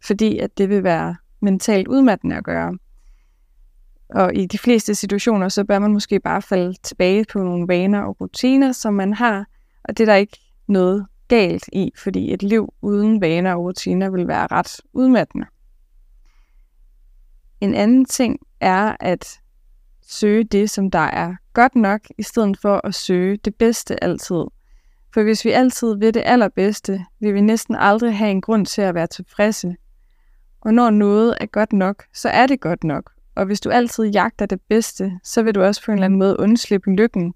fordi 0.05 0.39
at 0.39 0.59
det 0.59 0.69
vil 0.69 0.85
være 0.85 1.17
mentalt 1.41 1.89
udmattende 1.89 2.37
at 2.37 2.45
gøre. 2.45 2.79
Og 4.09 4.35
i 4.35 4.47
de 4.47 4.59
fleste 4.59 4.95
situationer, 4.95 5.49
så 5.49 5.65
bør 5.65 5.79
man 5.79 5.93
måske 5.93 6.21
bare 6.21 6.43
falde 6.43 6.75
tilbage 6.83 7.25
på 7.33 7.39
nogle 7.39 7.69
vaner 7.69 8.03
og 8.03 8.21
rutiner, 8.21 8.73
som 8.73 8.95
man 8.95 9.15
har, 9.15 9.47
og 9.85 9.99
det 9.99 10.09
er 10.09 10.13
der 10.13 10.15
ikke 10.15 10.39
noget 10.67 11.07
galt 11.29 11.69
i, 11.73 11.93
fordi 11.97 12.35
et 12.35 12.43
liv 12.43 12.75
uden 12.83 13.21
vaner 13.21 13.55
og 13.55 13.65
rutiner 13.65 14.11
vil 14.11 14.29
være 14.29 14.47
ret 14.47 14.81
udmattende. 14.93 15.47
En 17.61 17.75
anden 17.75 18.05
ting 18.05 18.39
er 18.61 18.97
at 19.01 19.41
søge 20.03 20.45
det, 20.45 20.71
som 20.71 20.91
der 20.91 20.99
er 20.99 21.35
godt 21.53 21.75
nok, 21.75 22.01
i 22.19 22.23
stedet 22.23 22.59
for 22.59 22.81
at 22.85 22.95
søge 22.95 23.37
det 23.37 23.55
bedste 23.55 24.05
altid. 24.05 24.45
For 25.15 25.23
hvis 25.23 25.45
vi 25.45 25.51
altid 25.51 25.97
vil 25.97 26.15
det 26.15 26.23
allerbedste, 26.27 27.05
vil 27.21 27.35
vi 27.35 27.41
næsten 27.41 27.75
aldrig 27.75 28.19
have 28.19 28.31
en 28.31 28.41
grund 28.41 28.67
til 28.67 28.83
at 28.83 28.95
være 28.95 29.07
tilfredse. 29.07 29.77
Og 30.61 30.75
når 30.75 30.91
noget 30.91 31.35
er 31.41 31.47
godt 31.47 31.73
nok, 31.73 32.05
så 32.15 32.29
er 32.29 32.47
det 32.47 32.61
godt 32.61 32.85
nok. 32.85 33.13
Og 33.35 33.47
hvis 33.47 33.61
du 33.61 33.71
altid 33.71 34.05
jagter 34.05 34.47
det 34.47 34.61
bedste, 34.69 35.13
så 35.25 35.43
vil 35.43 35.55
du 35.55 35.63
også 35.63 35.85
på 35.85 35.91
en 35.91 35.99
eller 35.99 36.05
anden 36.05 36.19
måde 36.19 36.41
undslippe 36.41 36.91
lykken. 36.91 37.35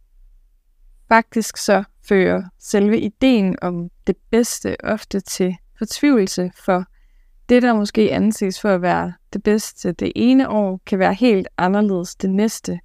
Faktisk 1.09 1.57
så 1.57 1.85
fører 2.09 2.43
selve 2.59 3.01
ideen 3.01 3.57
om 3.63 3.91
det 4.07 4.17
bedste 4.31 4.77
ofte 4.85 5.21
til 5.21 5.57
fortvivlelse, 5.79 6.53
for 6.65 6.85
det, 7.49 7.63
der 7.63 7.75
måske 7.75 8.13
anses 8.13 8.61
for 8.61 8.69
at 8.69 8.83
være 8.83 9.13
det 9.33 9.43
bedste 9.43 9.93
det 9.93 10.13
ene 10.17 10.49
år, 10.49 10.81
kan 10.87 10.99
være 10.99 11.15
helt 11.15 11.49
anderledes 11.59 12.15
det 12.15 12.31
næste. 12.31 12.81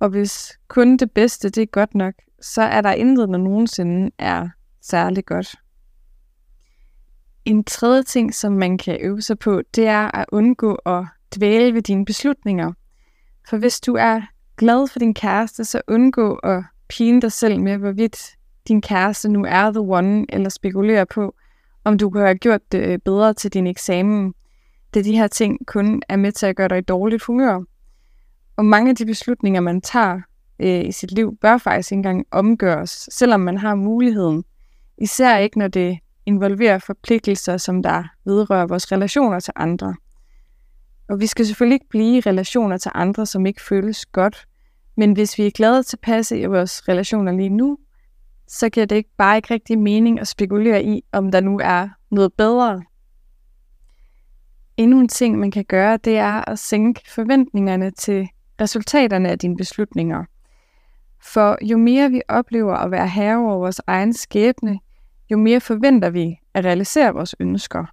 Og 0.00 0.08
hvis 0.08 0.58
kun 0.68 0.96
det 0.96 1.10
bedste 1.10 1.50
det 1.50 1.62
er 1.62 1.66
godt 1.66 1.94
nok, 1.94 2.14
så 2.40 2.62
er 2.62 2.80
der 2.80 2.92
intet, 2.92 3.28
der 3.28 3.36
nogensinde 3.36 4.10
er 4.18 4.48
særlig 4.82 5.24
godt. 5.24 5.54
En 7.44 7.64
tredje 7.64 8.02
ting, 8.02 8.34
som 8.34 8.52
man 8.52 8.78
kan 8.78 8.98
øve 9.00 9.22
sig 9.22 9.38
på, 9.38 9.62
det 9.74 9.86
er 9.86 10.16
at 10.16 10.26
undgå 10.32 10.74
at 10.74 11.04
dvæle 11.36 11.74
ved 11.74 11.82
dine 11.82 12.04
beslutninger. 12.04 12.72
For 13.48 13.56
hvis 13.56 13.80
du 13.80 13.94
er 13.94 14.20
glad 14.56 14.88
for 14.88 14.98
din 14.98 15.14
kæreste, 15.14 15.64
så 15.64 15.82
undgå 15.88 16.34
at 16.34 16.62
pine 16.88 17.20
dig 17.20 17.32
selv 17.32 17.60
med, 17.60 17.76
hvorvidt 17.76 18.36
din 18.68 18.82
kæreste 18.82 19.28
nu 19.28 19.44
er 19.48 19.70
the 19.70 19.80
one, 19.80 20.26
eller 20.28 20.48
spekulere 20.48 21.06
på, 21.06 21.34
om 21.84 21.98
du 21.98 22.10
kunne 22.10 22.22
have 22.22 22.38
gjort 22.38 22.72
det 22.72 22.88
øh, 22.88 22.98
bedre 22.98 23.34
til 23.34 23.52
din 23.52 23.66
eksamen. 23.66 24.34
Det 24.94 25.04
de 25.04 25.16
her 25.16 25.26
ting 25.26 25.66
kun 25.66 26.02
er 26.08 26.16
med 26.16 26.32
til 26.32 26.46
at 26.46 26.56
gøre 26.56 26.68
dig 26.68 26.78
i 26.78 26.80
dårligt 26.80 27.22
humør. 27.22 27.62
Og 28.56 28.64
mange 28.64 28.90
af 28.90 28.96
de 28.96 29.06
beslutninger, 29.06 29.60
man 29.60 29.80
tager 29.80 30.20
øh, 30.58 30.84
i 30.84 30.92
sit 30.92 31.12
liv, 31.12 31.36
bør 31.40 31.58
faktisk 31.58 31.92
ikke 31.92 31.98
engang 31.98 32.26
omgøres, 32.30 33.08
selvom 33.12 33.40
man 33.40 33.58
har 33.58 33.74
muligheden. 33.74 34.44
Især 34.98 35.36
ikke, 35.36 35.58
når 35.58 35.68
det 35.68 35.98
involverer 36.26 36.78
forpligtelser, 36.78 37.56
som 37.56 37.82
der 37.82 38.04
vedrører 38.24 38.66
vores 38.66 38.92
relationer 38.92 39.40
til 39.40 39.52
andre. 39.56 39.94
Og 41.08 41.20
vi 41.20 41.26
skal 41.26 41.46
selvfølgelig 41.46 41.74
ikke 41.74 41.88
blive 41.88 42.16
i 42.16 42.20
relationer 42.20 42.78
til 42.78 42.90
andre, 42.94 43.26
som 43.26 43.46
ikke 43.46 43.62
føles 43.62 44.06
godt. 44.06 44.46
Men 44.96 45.12
hvis 45.12 45.38
vi 45.38 45.46
er 45.46 45.50
glade 45.50 45.82
til 45.82 45.96
passe 46.02 46.38
i 46.38 46.44
vores 46.44 46.88
relationer 46.88 47.32
lige 47.32 47.48
nu, 47.48 47.78
så 48.48 48.68
giver 48.68 48.86
det 48.86 48.96
ikke 48.96 49.16
bare 49.16 49.36
ikke 49.36 49.54
rigtig 49.54 49.78
mening 49.78 50.20
at 50.20 50.28
spekulere 50.28 50.84
i, 50.84 51.04
om 51.12 51.30
der 51.30 51.40
nu 51.40 51.60
er 51.62 51.88
noget 52.10 52.32
bedre. 52.32 52.82
Endnu 54.76 55.00
en 55.00 55.08
ting, 55.08 55.38
man 55.38 55.50
kan 55.50 55.64
gøre, 55.64 55.96
det 55.96 56.16
er 56.16 56.50
at 56.50 56.58
sænke 56.58 57.00
forventningerne 57.10 57.90
til 57.90 58.28
resultaterne 58.60 59.28
af 59.28 59.38
dine 59.38 59.56
beslutninger. 59.56 60.24
For 61.22 61.58
jo 61.62 61.78
mere 61.78 62.10
vi 62.10 62.22
oplever 62.28 62.74
at 62.74 62.90
være 62.90 63.08
herre 63.08 63.38
over 63.38 63.56
vores 63.56 63.80
egen 63.86 64.12
skæbne, 64.12 64.78
jo 65.30 65.36
mere 65.36 65.60
forventer 65.60 66.10
vi 66.10 66.38
at 66.54 66.64
realisere 66.64 67.14
vores 67.14 67.34
ønsker. 67.40 67.84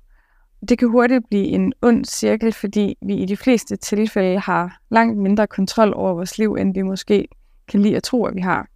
Det 0.69 0.77
kan 0.77 0.87
hurtigt 0.89 1.27
blive 1.29 1.45
en 1.45 1.73
ond 1.81 2.05
cirkel, 2.05 2.53
fordi 2.53 2.97
vi 3.01 3.15
i 3.15 3.25
de 3.25 3.37
fleste 3.37 3.75
tilfælde 3.75 4.39
har 4.39 4.79
langt 4.89 5.17
mindre 5.17 5.47
kontrol 5.47 5.93
over 5.95 6.13
vores 6.13 6.37
liv, 6.37 6.53
end 6.53 6.73
vi 6.73 6.81
måske 6.81 7.27
kan 7.67 7.81
lide 7.81 7.95
at 7.95 8.03
tro, 8.03 8.25
at 8.25 8.35
vi 8.35 8.41
har. 8.41 8.67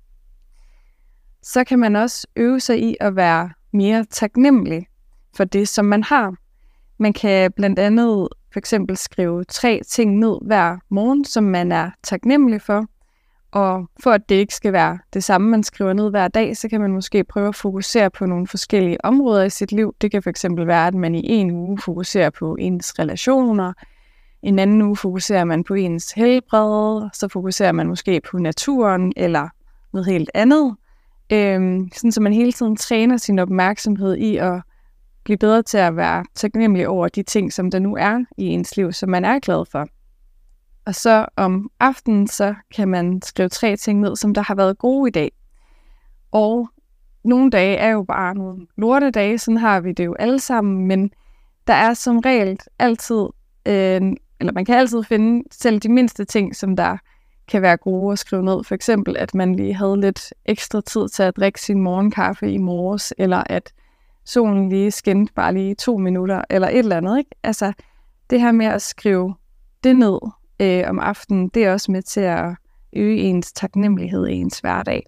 Så 1.44 1.64
kan 1.64 1.80
man 1.80 1.96
også 1.96 2.28
øve 2.36 2.60
sig 2.60 2.84
i 2.84 2.96
at 3.00 3.16
være 3.16 3.50
mere 3.74 4.06
taknemmelig 4.06 4.88
for 5.36 5.44
det, 5.44 5.68
som 5.68 5.86
man 5.86 6.04
har. 6.04 6.36
Man 6.98 7.14
kan 7.14 7.52
blandt 7.52 7.80
andet 7.80 8.28
for 8.54 8.60
eksempel 8.60 8.98
skrive 8.98 9.44
tre 9.44 9.82
ting 9.88 10.18
ned 10.18 10.38
hver 10.42 10.78
morgen, 10.90 11.26
som 11.26 11.44
man 11.44 11.72
er 11.72 11.92
taknemmelig 12.04 12.62
for. 12.62 12.86
Og 13.56 13.90
for 14.04 14.12
at 14.12 14.30
det 14.30 14.36
ikke 14.36 14.56
skal 14.56 14.74
være 14.74 15.00
det 15.14 15.24
samme, 15.24 15.50
man 15.50 15.64
skriver 15.64 15.94
ned 15.94 16.10
hver 16.10 16.28
dag, 16.28 16.58
så 16.58 16.70
kan 16.70 16.82
man 16.82 16.92
måske 16.92 17.24
prøve 17.24 17.48
at 17.48 17.56
fokusere 17.56 18.10
på 18.10 18.26
nogle 18.26 18.48
forskellige 18.48 19.06
områder 19.06 19.44
i 19.44 19.50
sit 19.50 19.72
liv. 19.72 19.96
Det 20.02 20.12
kan 20.12 20.24
for 20.24 20.30
eksempel 20.30 20.68
være, 20.68 20.88
at 20.88 20.94
man 20.94 21.16
i 21.16 21.22
en 21.28 21.52
uge 21.52 21.78
fokuserer 21.78 22.30
på 22.30 22.56
ens 22.60 23.00
relationer, 23.00 23.74
en 24.44 24.60
anden 24.60 24.82
uge 24.82 24.98
fokuserer 24.98 25.44
man 25.44 25.64
på 25.64 25.74
ens 25.74 26.12
helbred, 26.12 27.10
så 27.14 27.28
fokuserer 27.28 27.72
man 27.72 27.88
måske 27.88 28.22
på 28.32 28.38
naturen 28.38 29.14
eller 29.18 29.50
noget 29.94 30.06
helt 30.06 30.32
andet. 30.34 30.76
Øhm, 31.32 31.90
sådan 31.94 32.12
så 32.12 32.22
man 32.22 32.34
hele 32.34 32.52
tiden 32.52 32.76
træner 32.76 33.18
sin 33.18 33.40
opmærksomhed 33.40 34.16
i 34.16 34.38
at 34.38 34.62
blive 35.24 35.38
bedre 35.38 35.64
til 35.64 35.78
at 35.78 35.96
være 35.96 36.26
taknemmelig 36.36 36.88
over 36.88 37.08
de 37.08 37.24
ting, 37.24 37.54
som 37.54 37.72
der 37.72 37.80
nu 37.80 37.96
er 37.96 38.26
i 38.38 38.46
ens 38.46 38.78
liv, 38.78 38.94
som 38.94 39.10
man 39.10 39.26
er 39.26 39.40
glad 39.40 39.66
for. 39.72 39.88
Og 40.86 40.96
så 40.96 41.26
om 41.36 41.70
aftenen, 41.80 42.28
så 42.28 42.56
kan 42.76 42.88
man 42.88 43.22
skrive 43.22 43.50
tre 43.50 43.76
ting 43.76 44.00
ned, 44.00 44.16
som 44.16 44.34
der 44.34 44.42
har 44.42 44.56
været 44.56 44.78
gode 44.78 45.08
i 45.08 45.12
dag. 45.12 45.32
Og 46.32 46.70
nogle 47.24 47.50
dage 47.52 47.76
er 47.76 47.90
jo 47.90 48.04
bare 48.04 48.36
nogle 48.36 48.68
lorte 48.78 49.12
dage, 49.12 49.38
sådan 49.38 49.58
har 49.58 49.80
vi 49.80 49.92
det 49.92 50.06
jo 50.06 50.16
alle 50.20 50.40
sammen, 50.40 50.88
men 50.88 51.12
der 51.68 51.74
er 51.74 51.94
som 51.94 52.20
regel 52.20 52.60
altid, 52.80 53.26
øh, 53.66 54.02
eller 54.40 54.54
man 54.54 54.66
kan 54.66 54.76
altid 54.76 55.04
finde 55.04 55.44
selv 55.52 55.80
de 55.80 55.90
mindste 55.90 56.26
ting, 56.26 56.56
som 56.56 56.76
der 56.76 56.98
kan 57.48 57.62
være 57.62 57.78
gode 57.78 58.12
at 58.12 58.20
skrive 58.20 58.44
ned. 58.44 58.64
For 58.64 58.76
eksempel, 58.76 59.18
at 59.18 59.36
man 59.36 59.56
lige 59.56 59.74
havde 59.74 60.02
lidt 60.02 60.34
ekstra 60.46 60.82
tid 60.82 61.10
til 61.10 61.24
at 61.24 61.36
drikke 61.36 61.62
sin 61.62 61.82
morgenkaffe 61.82 62.52
i 62.52 62.58
morges, 62.58 63.14
eller 63.18 63.44
at 63.46 63.74
solen 64.26 64.70
lige 64.70 64.92
skinnede 64.92 65.32
bare 65.36 65.54
lige 65.54 65.76
to 65.76 65.98
minutter, 65.98 66.42
eller 66.50 66.68
et 66.68 66.78
eller 66.78 66.98
andet. 66.98 67.18
Ikke? 67.18 67.30
Altså, 67.44 67.74
det 68.30 68.42
her 68.42 68.52
med 68.52 68.66
at 68.66 68.82
skrive 68.82 69.36
det 69.84 69.96
ned 69.96 70.20
øh, 70.60 70.84
om 70.88 71.00
aftenen, 71.00 71.50
det 71.50 71.66
er 71.66 71.72
også 71.72 71.92
med 71.92 72.02
til 72.02 72.22
at 72.22 72.56
øge 72.94 73.18
ens 73.18 73.54
taknemmelighed 73.54 74.28
i 74.28 74.34
ens 74.34 74.60
hverdag. 74.60 75.06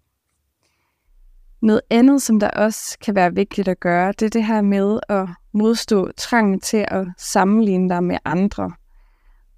Noget 1.62 1.81
andet, 1.89 2.21
som 2.21 2.39
der 2.39 2.49
også 2.49 2.97
kan 2.99 3.15
være 3.15 3.36
vigtigt 3.36 3.67
at 3.67 3.79
gøre, 3.79 4.12
det 4.12 4.25
er 4.25 4.29
det 4.29 4.45
her 4.45 4.62
med 4.62 4.99
at 5.10 5.27
modstå 5.51 6.12
trangen 6.17 6.60
til 6.60 6.86
at 6.88 7.07
sammenligne 7.17 7.89
dig 7.89 8.03
med 8.03 8.17
andre. 8.25 8.71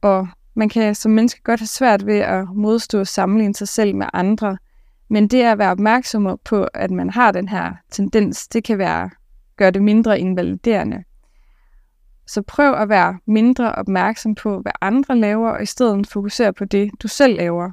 Og 0.02 0.28
man 0.54 0.70
kan 0.70 0.96
som 0.96 1.12
menneske 1.12 1.42
godt 1.44 1.60
have 1.60 1.68
svært 1.68 2.06
ved 2.06 2.18
at 2.20 2.48
modstå 2.56 3.00
at 3.00 3.08
sammenligne 3.08 3.56
sig 3.56 3.68
selv 3.68 3.96
med 3.96 4.08
andre, 4.14 4.58
men 5.10 5.28
det 5.28 5.42
at 5.42 5.58
være 5.58 5.72
opmærksom 5.72 6.40
på, 6.46 6.64
at 6.64 6.92
man 6.92 7.10
har 7.10 7.32
den 7.32 7.48
her 7.48 7.74
tendens, 7.92 8.48
det 8.48 8.64
kan 8.64 8.78
være 8.78 9.10
gøre 9.58 9.72
det 9.72 9.84
mindre 9.84 10.20
invaliderende. 10.20 11.04
Så 12.34 12.42
prøv 12.42 12.74
at 12.74 12.90
være 12.90 13.20
mindre 13.26 13.76
opmærksom 13.76 14.36
på, 14.36 14.62
hvad 14.62 14.72
andre 14.82 15.18
laver, 15.18 15.50
og 15.50 15.64
i 15.64 15.66
stedet 15.66 16.08
fokusere 16.08 16.54
på 16.54 16.66
det, 16.66 16.92
du 17.04 17.08
selv 17.08 17.38
laver. 17.38 17.72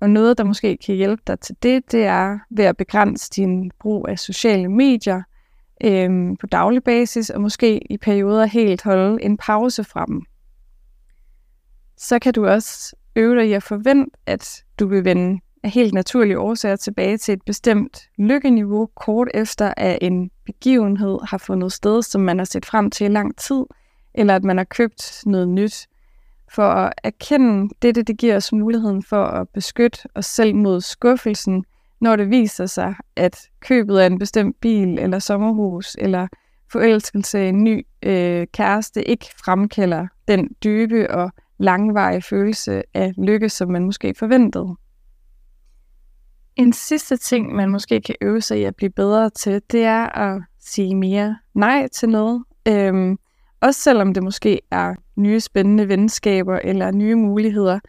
Og 0.00 0.10
noget, 0.10 0.38
der 0.38 0.44
måske 0.44 0.78
kan 0.86 0.94
hjælpe 0.94 1.22
dig 1.26 1.40
til 1.40 1.56
det, 1.62 1.92
det 1.92 2.04
er 2.04 2.38
ved 2.50 2.64
at 2.64 2.76
begrænse 2.76 3.30
din 3.30 3.70
brug 3.80 4.08
af 4.08 4.18
sociale 4.18 4.68
medier 4.68 5.22
øhm, 5.84 6.36
på 6.36 6.46
daglig 6.46 6.84
basis, 6.84 7.30
og 7.30 7.40
måske 7.40 7.92
i 7.92 7.98
perioder 7.98 8.46
helt 8.46 8.82
holde 8.82 9.22
en 9.22 9.36
pause 9.36 9.84
fra 9.84 10.04
dem. 10.06 10.22
Så 11.96 12.18
kan 12.18 12.34
du 12.34 12.46
også 12.46 12.96
øve 13.16 13.36
dig 13.36 13.48
i 13.48 13.52
at 13.52 13.62
forvente, 13.62 14.10
at 14.26 14.64
du 14.78 14.86
vil 14.86 15.04
vende 15.04 15.40
af 15.62 15.70
helt 15.70 15.94
naturlige 15.94 16.38
årsager 16.38 16.76
tilbage 16.76 17.16
til 17.16 17.32
et 17.34 17.42
bestemt 17.46 18.08
lykkeniveau 18.18 18.86
kort 18.86 19.28
efter, 19.34 19.74
at 19.76 19.98
en 20.02 20.30
begivenhed 20.46 21.18
har 21.28 21.38
fundet 21.38 21.72
sted, 21.72 22.02
som 22.02 22.20
man 22.20 22.38
har 22.38 22.44
set 22.44 22.66
frem 22.66 22.90
til 22.90 23.04
i 23.04 23.08
lang 23.08 23.36
tid, 23.36 23.64
eller 24.14 24.36
at 24.36 24.44
man 24.44 24.56
har 24.56 24.64
købt 24.64 25.22
noget 25.26 25.48
nyt. 25.48 25.86
For 26.54 26.62
at 26.62 26.92
erkende 27.04 27.74
dette, 27.82 28.02
det 28.02 28.18
giver 28.18 28.36
os 28.36 28.52
muligheden 28.52 29.02
for 29.02 29.24
at 29.24 29.48
beskytte 29.48 29.98
os 30.14 30.26
selv 30.26 30.54
mod 30.54 30.80
skuffelsen, 30.80 31.64
når 32.00 32.16
det 32.16 32.30
viser 32.30 32.66
sig, 32.66 32.94
at 33.16 33.48
købet 33.60 33.98
af 33.98 34.06
en 34.06 34.18
bestemt 34.18 34.56
bil 34.60 34.98
eller 34.98 35.18
sommerhus 35.18 35.96
eller 35.98 36.28
forelskelse 36.72 37.38
af 37.38 37.48
en 37.48 37.64
ny 37.64 37.86
øh, 38.02 38.46
kæreste 38.52 39.08
ikke 39.08 39.26
fremkalder 39.44 40.06
den 40.28 40.48
dybe 40.64 41.10
og 41.10 41.30
langvarige 41.58 42.22
følelse 42.22 42.82
af 42.94 43.12
lykke, 43.18 43.48
som 43.48 43.70
man 43.70 43.84
måske 43.84 44.14
forventede. 44.18 44.76
En 46.56 46.72
sidste 46.72 47.16
ting, 47.16 47.54
man 47.54 47.70
måske 47.70 48.00
kan 48.00 48.14
øve 48.20 48.40
sig 48.40 48.60
i 48.60 48.64
at 48.64 48.76
blive 48.76 48.90
bedre 48.90 49.30
til, 49.30 49.62
det 49.72 49.84
er 49.84 50.18
at 50.18 50.42
sige 50.58 50.94
mere 50.94 51.38
nej 51.54 51.88
til 51.88 52.08
noget. 52.08 52.44
Øhm, 52.68 53.18
også 53.60 53.80
selvom 53.80 54.14
det 54.14 54.22
måske 54.22 54.60
er 54.70 54.94
nye 55.16 55.40
spændende 55.40 55.88
venskaber 55.88 56.58
eller 56.64 56.90
nye 56.90 57.14
muligheder. 57.14 57.80